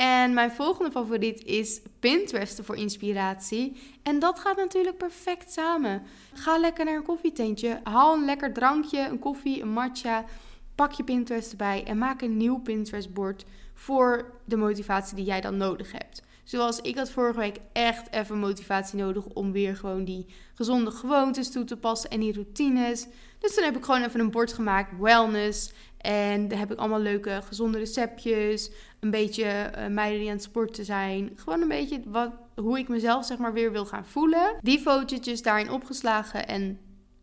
[0.00, 3.76] En mijn volgende favoriet is Pinterest voor inspiratie.
[4.02, 6.02] En dat gaat natuurlijk perfect samen.
[6.34, 10.24] Ga lekker naar een koffietentje, haal een lekker drankje, een koffie, een matcha.
[10.74, 15.56] Pak je Pinterest erbij en maak een nieuw Pinterest-bord voor de motivatie die jij dan
[15.56, 16.22] nodig hebt.
[16.44, 21.50] Zoals ik had vorige week echt even motivatie nodig om weer gewoon die gezonde gewoontes
[21.50, 23.06] toe te passen en die routines.
[23.38, 25.72] Dus dan heb ik gewoon even een bord gemaakt, wellness.
[26.00, 28.70] En daar heb ik allemaal leuke gezonde receptjes.
[29.00, 29.44] Een beetje
[29.78, 31.32] uh, meiden die aan het sporten zijn.
[31.36, 34.56] Gewoon een beetje wat, hoe ik mezelf zeg maar weer wil gaan voelen.
[34.60, 36.78] Die fotootjes daarin opgeslagen en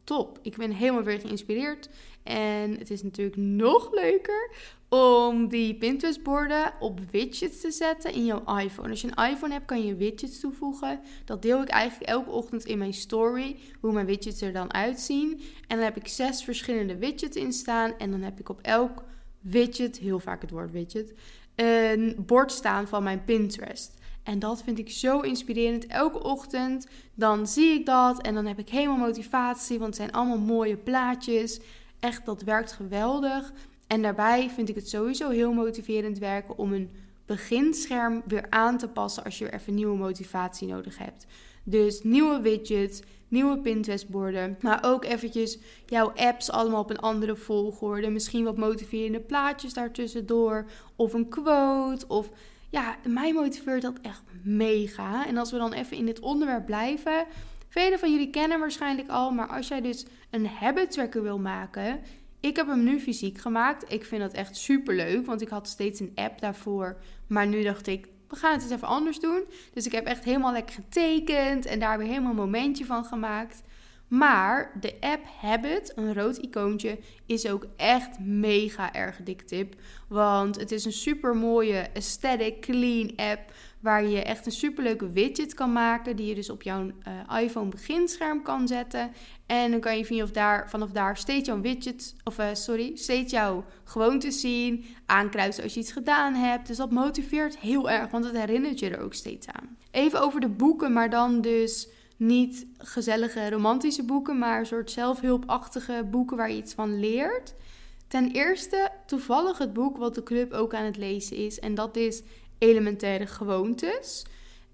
[0.08, 0.40] top.
[0.42, 1.90] Ik ben helemaal weer geïnspireerd.
[2.24, 4.52] En het is natuurlijk nog leuker
[4.90, 8.90] om die Pinterest-borden op widgets te zetten in jouw iPhone.
[8.90, 11.00] Als je een iPhone hebt, kan je widgets toevoegen.
[11.26, 15.42] Dat deel ik eigenlijk elke ochtend in mijn story, hoe mijn widgets er dan uitzien.
[15.68, 17.98] En dan heb ik zes verschillende widgets in staan.
[17.98, 19.04] En dan heb ik op elk
[19.40, 21.14] widget, heel vaak het woord widget,
[21.56, 23.94] een bord staan van mijn Pinterest.
[24.28, 25.88] En dat vind ik zo inspirerend.
[25.88, 30.12] Elke ochtend dan zie ik dat en dan heb ik helemaal motivatie, want het zijn
[30.12, 31.60] allemaal mooie plaatjes.
[32.00, 33.54] Echt, dat werkt geweldig.
[33.88, 36.90] En daarbij vind ik het sowieso heel motiverend werken om een
[37.26, 41.26] beginscherm weer aan te passen als je weer even nieuwe motivatie nodig hebt.
[41.64, 48.10] Dus nieuwe widgets, nieuwe Pinterest-borden, maar ook eventjes jouw apps allemaal op een andere volgorde.
[48.10, 52.30] Misschien wat motiverende plaatjes daartussendoor of een quote of
[52.70, 55.28] ja, mij motiveert dat echt mega.
[55.28, 57.26] En als we dan even in dit onderwerp blijven,
[57.68, 62.00] velen van jullie kennen waarschijnlijk al, maar als jij dus een habit tracker wil maken,
[62.40, 63.94] ik heb hem nu fysiek gemaakt.
[63.94, 66.98] Ik vind dat echt super leuk, want ik had steeds een app daarvoor.
[67.28, 69.44] Maar nu dacht ik, we gaan het eens even anders doen.
[69.74, 73.62] Dus ik heb echt helemaal lekker getekend en daar weer helemaal een momentje van gemaakt.
[74.08, 79.76] Maar de app Habit, een rood icoontje, is ook echt mega erg dik tip.
[80.08, 83.52] Want het is een super mooie aesthetic, clean app.
[83.80, 86.16] Waar je echt een superleuke widget kan maken.
[86.16, 89.12] Die je dus op jouw uh, iPhone beginscherm kan zetten.
[89.46, 93.32] En dan kan je vanaf daar, vanaf daar steeds jouw widget, of uh, sorry, steeds
[93.32, 94.86] jouw gewoontes zien.
[95.06, 96.68] Aankruisen als je iets gedaan hebt.
[96.68, 99.78] Dus dat motiveert heel erg, want het herinnert je er ook steeds aan.
[99.92, 106.08] Even over de boeken, maar dan dus niet gezellige romantische boeken, maar een soort zelfhulpachtige
[106.12, 107.56] boeken waar je iets van leert.
[108.08, 111.60] Ten eerste toevallig het boek wat de club ook aan het lezen is.
[111.60, 112.22] En dat is
[112.58, 114.26] Elementaire Gewoontes.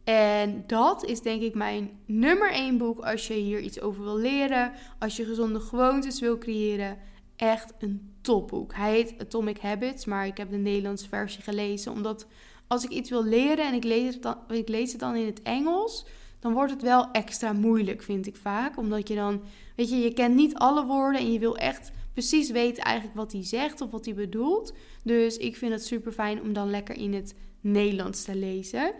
[0.03, 4.17] En dat is denk ik mijn nummer één boek als je hier iets over wil
[4.17, 4.71] leren.
[4.99, 6.97] Als je gezonde gewoontes wil creëren.
[7.35, 8.73] Echt een topboek.
[8.73, 11.91] Hij heet Atomic Habits, maar ik heb de Nederlandse versie gelezen.
[11.91, 12.27] Omdat
[12.67, 15.25] als ik iets wil leren en ik lees het dan, ik lees het dan in
[15.25, 16.05] het Engels
[16.43, 18.77] dan wordt het wel extra moeilijk, vind ik vaak.
[18.77, 19.41] Omdat je dan,
[19.75, 23.31] weet je, je kent niet alle woorden en je wil echt precies weten eigenlijk wat
[23.31, 24.73] hij zegt of wat hij bedoelt.
[25.03, 28.93] Dus ik vind het super fijn om dan lekker in het Nederlands te lezen.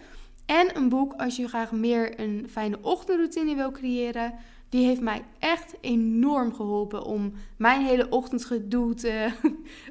[0.45, 4.33] En een boek als je graag meer een fijne ochtendroutine wil creëren.
[4.69, 9.29] Die heeft mij echt enorm geholpen om mijn hele ochtendgedoe te,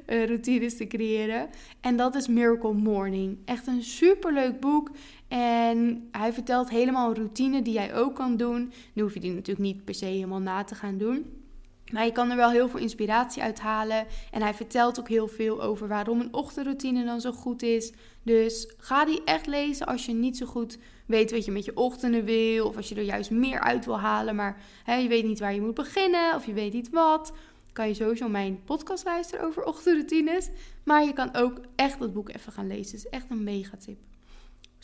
[0.07, 1.49] uh, routines te creëren.
[1.81, 3.37] En dat is Miracle Morning.
[3.45, 4.91] Echt een superleuk boek.
[5.33, 8.73] En hij vertelt helemaal een routine die jij ook kan doen.
[8.93, 11.43] Nu hoef je die natuurlijk niet per se helemaal na te gaan doen.
[11.91, 14.05] Maar je kan er wel heel veel inspiratie uit halen.
[14.31, 17.93] En hij vertelt ook heel veel over waarom een ochtendroutine dan zo goed is.
[18.23, 21.77] Dus ga die echt lezen als je niet zo goed weet wat je met je
[21.77, 22.67] ochtenden wil.
[22.67, 24.35] Of als je er juist meer uit wil halen.
[24.35, 26.35] Maar hè, je weet niet waar je moet beginnen.
[26.35, 27.33] Of je weet niet wat.
[27.71, 30.49] Kan je sowieso mijn podcast luisteren over ochtendroutines.
[30.83, 32.95] Maar je kan ook echt dat boek even gaan lezen.
[32.97, 33.97] Het is echt een mega tip.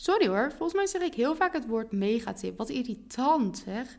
[0.00, 2.58] Sorry hoor, volgens mij zeg ik heel vaak het woord megatip.
[2.58, 3.98] Wat irritant zeg.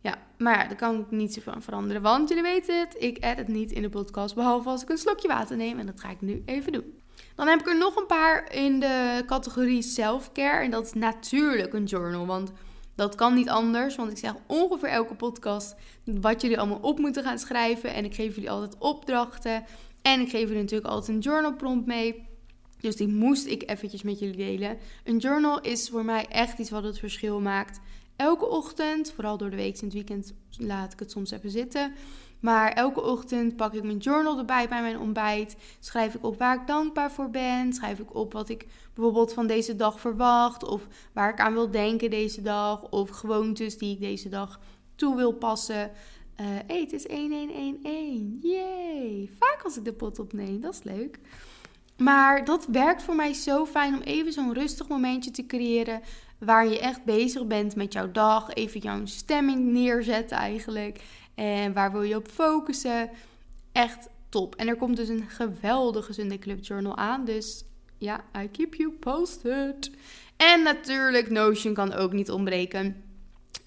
[0.00, 2.02] Ja, maar ja, daar kan ik niet zoveel aan veranderen.
[2.02, 4.34] Want jullie weten het, ik edit niet in de podcast.
[4.34, 5.78] Behalve als ik een slokje water neem.
[5.78, 6.98] En dat ga ik nu even doen.
[7.34, 10.64] Dan heb ik er nog een paar in de categorie self-care.
[10.64, 12.26] En dat is natuurlijk een journal.
[12.26, 12.52] Want
[12.94, 13.96] dat kan niet anders.
[13.96, 17.94] Want ik zeg ongeveer elke podcast wat jullie allemaal op moeten gaan schrijven.
[17.94, 19.64] En ik geef jullie altijd opdrachten.
[20.02, 22.32] En ik geef jullie natuurlijk altijd een journal prompt mee.
[22.84, 24.78] Dus die moest ik eventjes met jullie delen.
[25.04, 27.80] Een journal is voor mij echt iets wat het verschil maakt.
[28.16, 31.92] Elke ochtend, vooral door de week in het weekend laat ik het soms even zitten.
[32.40, 35.56] Maar elke ochtend pak ik mijn journal erbij bij mijn ontbijt.
[35.80, 37.72] Schrijf ik op waar ik dankbaar voor ben.
[37.72, 40.64] Schrijf ik op wat ik bijvoorbeeld van deze dag verwacht.
[40.64, 42.82] Of waar ik aan wil denken deze dag.
[42.90, 44.60] Of gewoontes die ik deze dag
[44.94, 45.90] toe wil passen.
[46.40, 48.20] Uh, hey, het is 1111.
[48.40, 49.30] Yay!
[49.38, 51.18] Vaak als ik de pot opneem, dat is leuk.
[51.96, 56.00] Maar dat werkt voor mij zo fijn om even zo'n rustig momentje te creëren.
[56.38, 58.54] Waar je echt bezig bent met jouw dag.
[58.54, 61.00] Even jouw stemming neerzetten eigenlijk.
[61.34, 63.10] En waar wil je op focussen.
[63.72, 64.54] Echt top.
[64.54, 67.24] En er komt dus een geweldige Sunday Club Journal aan.
[67.24, 67.64] Dus
[67.98, 69.90] ja, I keep you posted.
[70.36, 73.02] En natuurlijk, Notion kan ook niet ontbreken.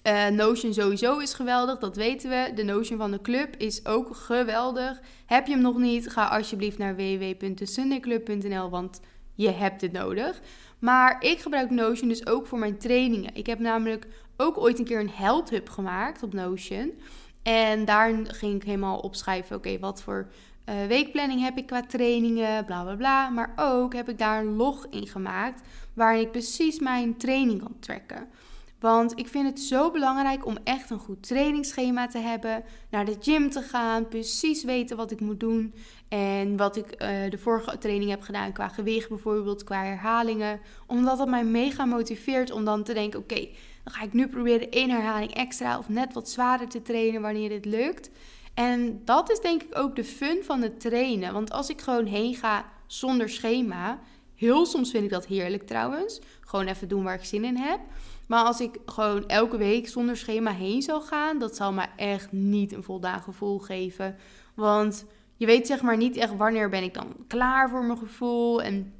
[0.02, 2.52] Uh, Notion sowieso is geweldig, dat weten we.
[2.54, 5.00] De Notion van de club is ook geweldig.
[5.26, 6.10] Heb je hem nog niet?
[6.10, 9.00] Ga alsjeblieft naar www.sundayclub.nl, want
[9.34, 10.40] je hebt het nodig.
[10.78, 13.34] Maar ik gebruik Notion dus ook voor mijn trainingen.
[13.34, 16.92] Ik heb namelijk ook ooit een keer een Health Hub gemaakt op Notion.
[17.42, 20.28] En daar ging ik helemaal opschrijven, oké, wat voor
[20.68, 23.28] uh, weekplanning heb ik qua trainingen, bla bla bla.
[23.28, 25.60] Maar ook heb ik daar een log in gemaakt
[25.94, 28.28] waarin ik precies mijn training kan tracken.
[28.80, 32.64] Want ik vind het zo belangrijk om echt een goed trainingsschema te hebben.
[32.90, 35.74] Naar de gym te gaan, precies weten wat ik moet doen.
[36.08, 40.60] En wat ik uh, de vorige training heb gedaan qua gewicht bijvoorbeeld, qua herhalingen.
[40.86, 43.48] Omdat dat mij mega motiveert om dan te denken, oké,
[43.84, 47.48] dan ga ik nu proberen één herhaling extra of net wat zwaarder te trainen wanneer
[47.48, 48.10] dit lukt.
[48.54, 51.32] En dat is denk ik ook de fun van het trainen.
[51.32, 54.00] Want als ik gewoon heen ga zonder schema,
[54.34, 56.20] heel soms vind ik dat heerlijk trouwens.
[56.40, 57.80] Gewoon even doen waar ik zin in heb.
[58.28, 62.32] Maar als ik gewoon elke week zonder schema heen zou gaan, dat zal me echt
[62.32, 64.16] niet een voldaan gevoel geven.
[64.54, 65.04] Want
[65.36, 68.62] je weet zeg maar niet echt wanneer ben ik dan klaar voor mijn gevoel.
[68.62, 68.92] En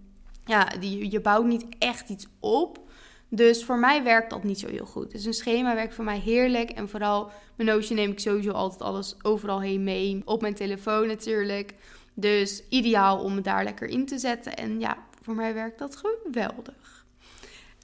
[0.45, 2.87] ja, je bouwt niet echt iets op.
[3.29, 5.11] Dus voor mij werkt dat niet zo heel goed.
[5.11, 6.71] Dus een schema werkt voor mij heerlijk.
[6.71, 10.23] En vooral mijn Notion neem ik sowieso altijd alles overal heen mee.
[10.25, 11.75] Op mijn telefoon natuurlijk.
[12.14, 14.57] Dus ideaal om het daar lekker in te zetten.
[14.57, 16.97] En ja, voor mij werkt dat geweldig.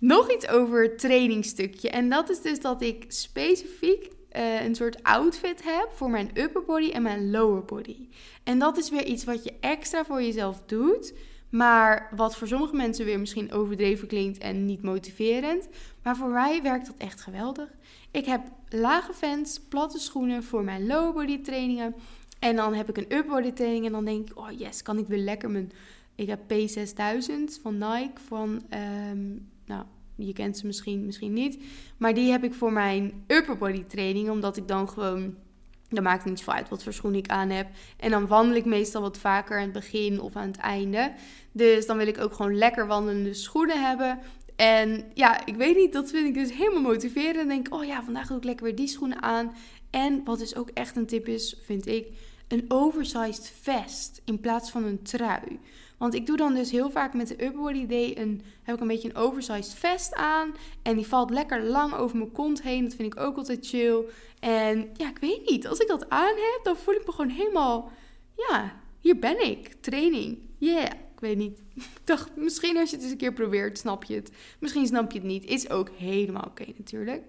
[0.04, 1.90] Nog iets over het trainingstukje.
[1.90, 6.64] En dat is dus dat ik specifiek uh, een soort outfit heb voor mijn upper
[6.64, 8.08] body en mijn lower body.
[8.42, 11.14] En dat is weer iets wat je extra voor jezelf doet.
[11.50, 15.68] Maar wat voor sommige mensen weer misschien overdreven klinkt en niet motiverend.
[16.02, 17.68] Maar voor mij werkt dat echt geweldig.
[18.10, 21.94] Ik heb lage vents, platte schoenen voor mijn low body trainingen.
[22.38, 24.98] En dan heb ik een upper body training en dan denk ik, oh yes, kan
[24.98, 25.72] ik weer lekker mijn...
[26.14, 29.26] Ik heb P6000 van Nike, van, ehm,
[29.66, 29.84] nou,
[30.16, 31.58] je kent ze misschien, misschien niet.
[31.96, 35.34] Maar die heb ik voor mijn upper body training, omdat ik dan gewoon
[35.88, 37.66] dan maakt niet zoveel uit wat voor schoen ik aan heb.
[37.96, 41.12] En dan wandel ik meestal wat vaker aan het begin of aan het einde.
[41.52, 44.18] Dus dan wil ik ook gewoon lekker wandelende schoenen hebben.
[44.56, 47.36] En ja, ik weet niet, dat vind ik dus helemaal motiverend.
[47.36, 49.54] En denk, oh ja, vandaag doe ik lekker weer die schoenen aan.
[49.90, 52.06] En wat dus ook echt een tip is, vind ik,
[52.48, 55.60] een oversized vest in plaats van een trui.
[55.98, 58.86] Want ik doe dan dus heel vaak met de Upbody Day een, heb ik een
[58.86, 60.54] beetje een oversized vest aan.
[60.82, 62.84] En die valt lekker lang over mijn kont heen.
[62.84, 64.04] Dat vind ik ook altijd chill.
[64.40, 65.66] En ja, ik weet niet.
[65.66, 67.90] Als ik dat aan heb, dan voel ik me gewoon helemaal...
[68.36, 69.72] Ja, hier ben ik.
[69.80, 70.38] Training.
[70.58, 70.90] Yeah.
[71.14, 71.62] Ik weet niet.
[71.74, 74.30] Ik dacht, misschien als je het eens een keer probeert, snap je het.
[74.58, 75.44] Misschien snap je het niet.
[75.44, 77.22] Is ook helemaal oké natuurlijk.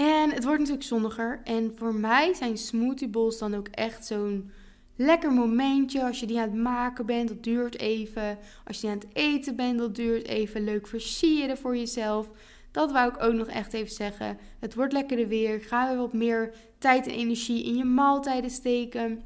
[0.00, 1.40] En het wordt natuurlijk zonniger.
[1.44, 4.50] En voor mij zijn smoothie bowls dan ook echt zo'n
[4.96, 6.04] lekker momentje.
[6.04, 8.38] Als je die aan het maken bent, dat duurt even.
[8.66, 10.64] Als je die aan het eten bent, dat duurt even.
[10.64, 12.28] Leuk versieren voor jezelf.
[12.70, 14.38] Dat wou ik ook nog echt even zeggen.
[14.58, 15.60] Het wordt lekkerder weer.
[15.60, 19.22] Ga weer wat meer tijd en energie in je maaltijden steken.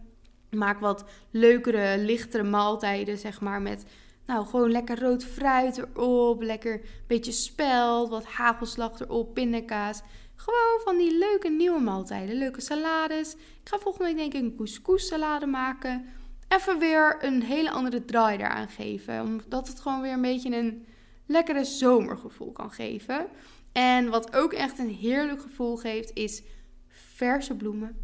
[0.51, 3.63] Maak wat leukere, lichtere maaltijden, zeg maar.
[3.63, 3.85] Met
[4.27, 6.43] nou, gewoon lekker rood fruit erop.
[6.43, 8.09] Lekker beetje spelt.
[8.09, 9.35] Wat hagelslag erop.
[9.35, 10.03] Pindakaas.
[10.45, 12.37] Gewoon van die leuke nieuwe maaltijden.
[12.37, 13.35] Leuke salades.
[13.35, 16.05] Ik ga volgende week denk ik een couscous salade maken.
[16.49, 19.21] Even weer een hele andere draai eraan geven.
[19.21, 20.87] Omdat het gewoon weer een beetje een
[21.27, 23.27] lekkere zomergevoel kan geven.
[23.73, 26.43] En wat ook echt een heerlijk gevoel geeft, is
[26.89, 27.97] verse bloemen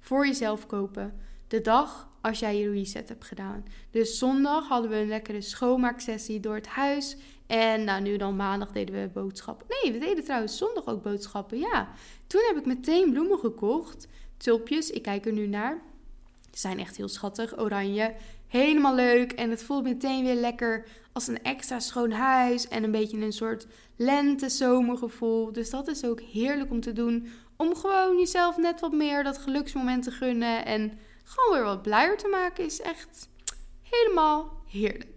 [0.00, 1.20] voor jezelf kopen.
[1.48, 3.64] De dag als jij je reset hebt gedaan.
[3.90, 7.16] Dus zondag hadden we een lekkere schoonmaaksessie door het huis.
[7.46, 9.66] En nou, nu dan maandag deden we boodschappen.
[9.68, 11.58] Nee, we deden trouwens zondag ook boodschappen.
[11.58, 11.88] Ja,
[12.26, 14.08] toen heb ik meteen bloemen gekocht.
[14.36, 15.82] Tulpjes, ik kijk er nu naar.
[16.52, 18.14] Ze zijn echt heel schattig, oranje.
[18.46, 19.32] Helemaal leuk.
[19.32, 22.68] En het voelt meteen weer lekker als een extra schoon huis.
[22.68, 25.52] En een beetje een soort lente-zomergevoel.
[25.52, 27.28] Dus dat is ook heerlijk om te doen.
[27.56, 30.64] Om gewoon jezelf net wat meer dat geluksmoment te gunnen.
[30.64, 32.64] En gewoon weer wat blijer te maken.
[32.64, 33.28] Is echt
[33.82, 35.13] helemaal heerlijk.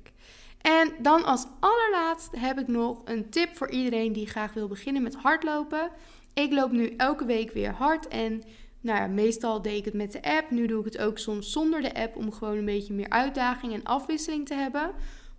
[0.62, 5.04] En dan als allerlaatste heb ik nog een tip voor iedereen die graag wil beginnen
[5.04, 5.92] met hardlopen.
[6.34, 8.44] Ik loop nu elke week weer hard en
[8.82, 10.52] nou ja, meestal deed ik het met de app.
[10.52, 13.74] Nu doe ik het ook soms zonder de app om gewoon een beetje meer uitdaging
[13.74, 14.92] en afwisseling te hebben.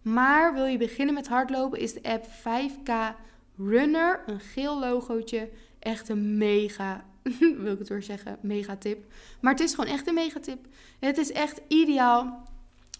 [0.02, 3.16] Maar wil je beginnen met hardlopen, is de app 5K
[3.56, 7.04] Runner, een geel logootje, echt een mega,
[7.62, 9.12] wil ik het weer zeggen, mega tip.
[9.40, 10.66] Maar het is gewoon echt een mega tip.
[11.00, 12.46] Het is echt ideaal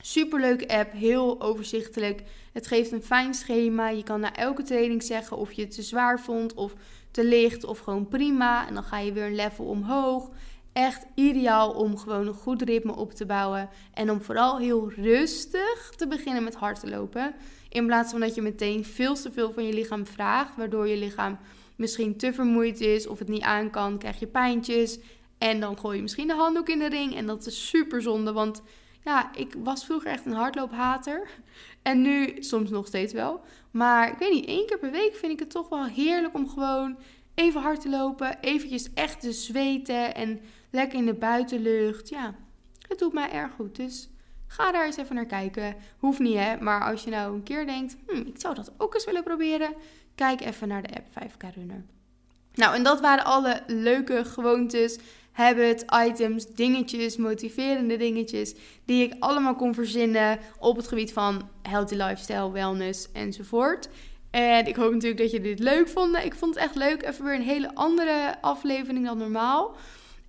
[0.01, 2.23] Superleuke app, heel overzichtelijk.
[2.53, 3.89] Het geeft een fijn schema.
[3.89, 6.75] Je kan na elke training zeggen of je het te zwaar vond of
[7.11, 8.67] te licht of gewoon prima.
[8.67, 10.31] En dan ga je weer een level omhoog.
[10.73, 13.69] Echt ideaal om gewoon een goed ritme op te bouwen.
[13.95, 17.35] En om vooral heel rustig te beginnen met hard te lopen.
[17.69, 20.57] In plaats van dat je meteen veel te veel van je lichaam vraagt.
[20.57, 21.39] Waardoor je lichaam
[21.77, 23.99] misschien te vermoeid is of het niet aan kan.
[23.99, 24.99] Krijg je pijntjes.
[25.39, 27.17] En dan gooi je misschien de handdoek in de ring.
[27.17, 28.33] En dat is super zonde.
[28.33, 28.63] Want
[29.05, 31.29] ja, ik was vroeger echt een hardloophater.
[31.83, 33.41] En nu soms nog steeds wel.
[33.71, 36.49] Maar ik weet niet, één keer per week vind ik het toch wel heerlijk om
[36.49, 36.99] gewoon
[37.35, 38.41] even hard te lopen.
[38.41, 42.09] Eventjes echt te zweten en lekker in de buitenlucht.
[42.09, 42.35] Ja,
[42.89, 43.77] het doet mij erg goed.
[43.77, 44.09] Dus
[44.47, 45.77] ga daar eens even naar kijken.
[45.99, 48.95] Hoeft niet hè, maar als je nou een keer denkt, hm, ik zou dat ook
[48.95, 49.75] eens willen proberen.
[50.15, 51.85] Kijk even naar de app 5K Runner.
[52.55, 54.99] Nou, en dat waren alle leuke gewoontes
[55.39, 61.95] habit, items, dingetjes, motiverende dingetjes die ik allemaal kon verzinnen op het gebied van healthy
[61.95, 63.89] lifestyle, wellness enzovoort.
[64.31, 66.17] En ik hoop natuurlijk dat je dit leuk vond.
[66.17, 67.03] Ik vond het echt leuk.
[67.03, 69.77] Even weer een hele andere aflevering dan normaal.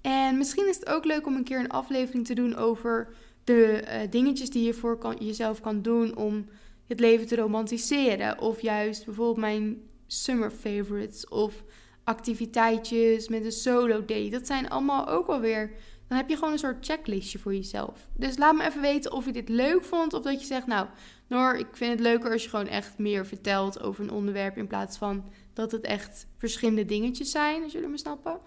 [0.02, 3.84] En misschien is het ook leuk om een keer een aflevering te doen over de
[3.84, 6.46] uh, dingetjes die je voor kan, jezelf kan doen om
[6.88, 8.40] het leven te romantiseren.
[8.40, 11.28] Of juist bijvoorbeeld mijn summer favorites.
[11.28, 11.64] Of
[12.10, 14.30] activiteitjes, met een solo date.
[14.30, 15.72] Dat zijn allemaal ook wel weer.
[16.08, 18.10] Dan heb je gewoon een soort checklistje voor jezelf.
[18.18, 20.14] Dus laat me even weten of je dit leuk vond.
[20.14, 20.88] Of dat je zegt, nou,
[21.30, 24.58] Noor, ik vind het leuker als je gewoon echt meer vertelt over een onderwerp.
[24.58, 28.40] In plaats van dat het echt verschillende dingetjes zijn, als jullie me snappen.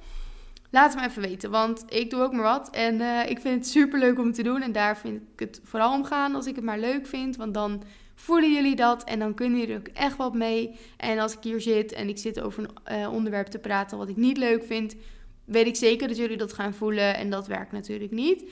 [0.70, 2.70] Laat me even weten, want ik doe ook maar wat.
[2.70, 4.62] En uh, ik vind het super leuk om te doen.
[4.62, 7.36] En daar vind ik het vooral om gaan als ik het maar leuk vind.
[7.36, 7.82] Want dan
[8.22, 10.78] voelen jullie dat en dan kunnen jullie er ook echt wat mee.
[10.96, 14.08] En als ik hier zit en ik zit over een uh, onderwerp te praten wat
[14.08, 14.96] ik niet leuk vind,
[15.44, 18.44] weet ik zeker dat jullie dat gaan voelen en dat werkt natuurlijk niet.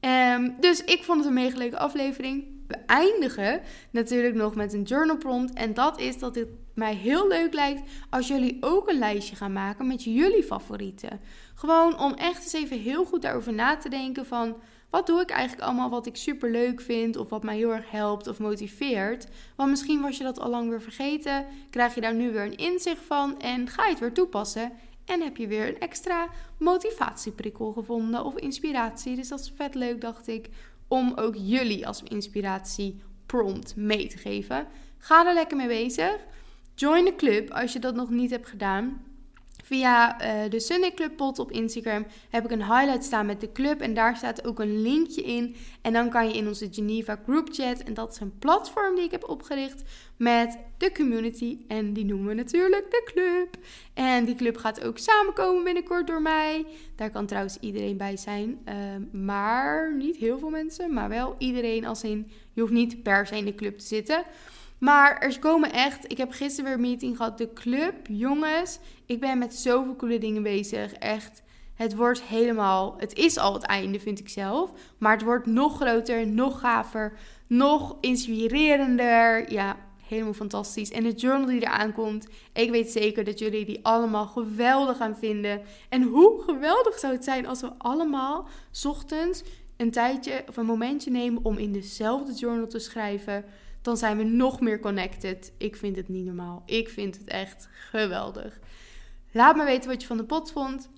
[0.00, 2.44] Ehm, dus ik vond het een mega leuke aflevering.
[2.66, 3.60] We eindigen
[3.90, 5.52] natuurlijk nog met een journal prompt.
[5.52, 9.52] En dat is dat het mij heel leuk lijkt als jullie ook een lijstje gaan
[9.52, 11.20] maken met jullie favorieten.
[11.54, 14.56] Gewoon om echt eens even heel goed daarover na te denken van...
[14.96, 17.90] Wat doe ik eigenlijk allemaal wat ik super leuk vind of wat mij heel erg
[17.90, 19.26] helpt of motiveert?
[19.56, 22.56] Want misschien was je dat al lang weer vergeten, krijg je daar nu weer een
[22.56, 24.72] inzicht van en ga je het weer toepassen.
[25.04, 26.28] En heb je weer een extra
[26.58, 29.16] motivatieprikkel gevonden of inspiratie.
[29.16, 30.48] Dus dat is vet leuk, dacht ik,
[30.88, 34.66] om ook jullie als inspiratie prompt mee te geven.
[34.98, 36.16] Ga er lekker mee bezig.
[36.74, 39.05] Join de club als je dat nog niet hebt gedaan.
[39.66, 43.52] Via uh, de Sunday Club pot op Instagram heb ik een highlight staan met de
[43.52, 43.80] club.
[43.80, 45.56] En daar staat ook een linkje in.
[45.82, 47.78] En dan kan je in onze Geneva Group Chat.
[47.78, 49.82] En dat is een platform die ik heb opgericht
[50.16, 51.58] met de community.
[51.68, 53.64] En die noemen we natuurlijk de club.
[53.94, 56.66] En die club gaat ook samenkomen binnenkort door mij.
[56.96, 58.58] Daar kan trouwens iedereen bij zijn.
[58.68, 58.74] Uh,
[59.22, 60.92] maar niet heel veel mensen.
[60.92, 62.30] Maar wel iedereen als in...
[62.52, 64.24] Je hoeft niet per se in de club te zitten.
[64.78, 66.12] Maar er komen echt.
[66.12, 67.38] Ik heb gisteren weer een meeting gehad.
[67.38, 68.78] De club, jongens.
[69.06, 70.92] Ik ben met zoveel coole dingen bezig.
[70.92, 71.42] Echt.
[71.74, 72.94] Het wordt helemaal.
[72.98, 74.72] Het is al het einde, vind ik zelf.
[74.98, 77.12] Maar het wordt nog groter, nog gaver,
[77.46, 79.52] nog inspirerender.
[79.52, 80.90] Ja, helemaal fantastisch.
[80.90, 82.26] En de journal die eraan komt.
[82.52, 85.62] Ik weet zeker dat jullie die allemaal geweldig gaan vinden.
[85.88, 88.48] En hoe geweldig zou het zijn als we allemaal
[88.84, 89.42] ochtends
[89.76, 93.44] een tijdje of een momentje nemen om in dezelfde journal te schrijven
[93.86, 95.52] dan zijn we nog meer connected.
[95.58, 96.62] Ik vind het niet normaal.
[96.66, 98.58] Ik vind het echt geweldig.
[99.32, 100.88] Laat me weten wat je van de pot vond.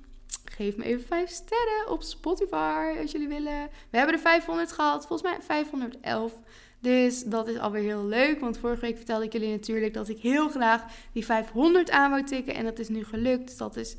[0.44, 3.68] Geef me even 5 sterren op Spotify als jullie willen.
[3.90, 6.32] We hebben de 500 gehad, volgens mij 511.
[6.80, 8.40] Dus dat is alweer heel leuk.
[8.40, 12.24] Want vorige week vertelde ik jullie natuurlijk dat ik heel graag die 500 aan wou
[12.24, 12.54] tikken.
[12.54, 13.46] En dat is nu gelukt.
[13.46, 13.96] Dus dat is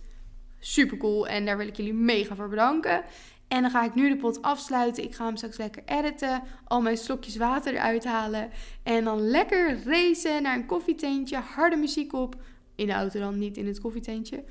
[0.60, 1.28] super cool.
[1.28, 3.04] En daar wil ik jullie mega voor bedanken.
[3.50, 5.04] En dan ga ik nu de pot afsluiten.
[5.04, 6.42] Ik ga hem straks lekker editen.
[6.64, 8.50] Al mijn slokjes water eruit halen.
[8.84, 11.38] En dan lekker racen naar een koffietentje.
[11.38, 12.36] Harde muziek op.
[12.76, 14.44] In de auto dan, niet in het koffietentje.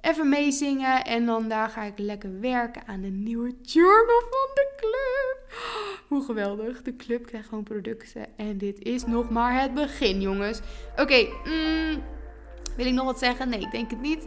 [0.00, 1.04] Even meezingen.
[1.04, 5.58] En dan daar ga ik lekker werken aan de nieuwe journal van de club.
[6.08, 6.82] Hoe geweldig.
[6.82, 8.26] De club krijgt gewoon producten.
[8.36, 10.60] En dit is nog maar het begin, jongens.
[10.96, 12.02] Oké, mm,
[12.76, 13.48] wil ik nog wat zeggen?
[13.48, 14.26] Nee, ik denk het niet.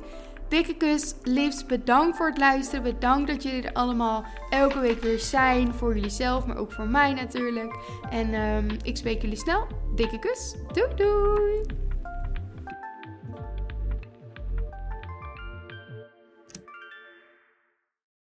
[0.54, 2.84] Dikke kus, liefst bedankt voor het luisteren.
[2.84, 5.74] Bedankt dat jullie er allemaal elke week weer zijn.
[5.74, 7.76] Voor jullie zelf, maar ook voor mij natuurlijk.
[8.10, 9.68] En um, ik spreek jullie snel.
[9.96, 10.56] Dikke kus.
[10.74, 11.83] Doei doei.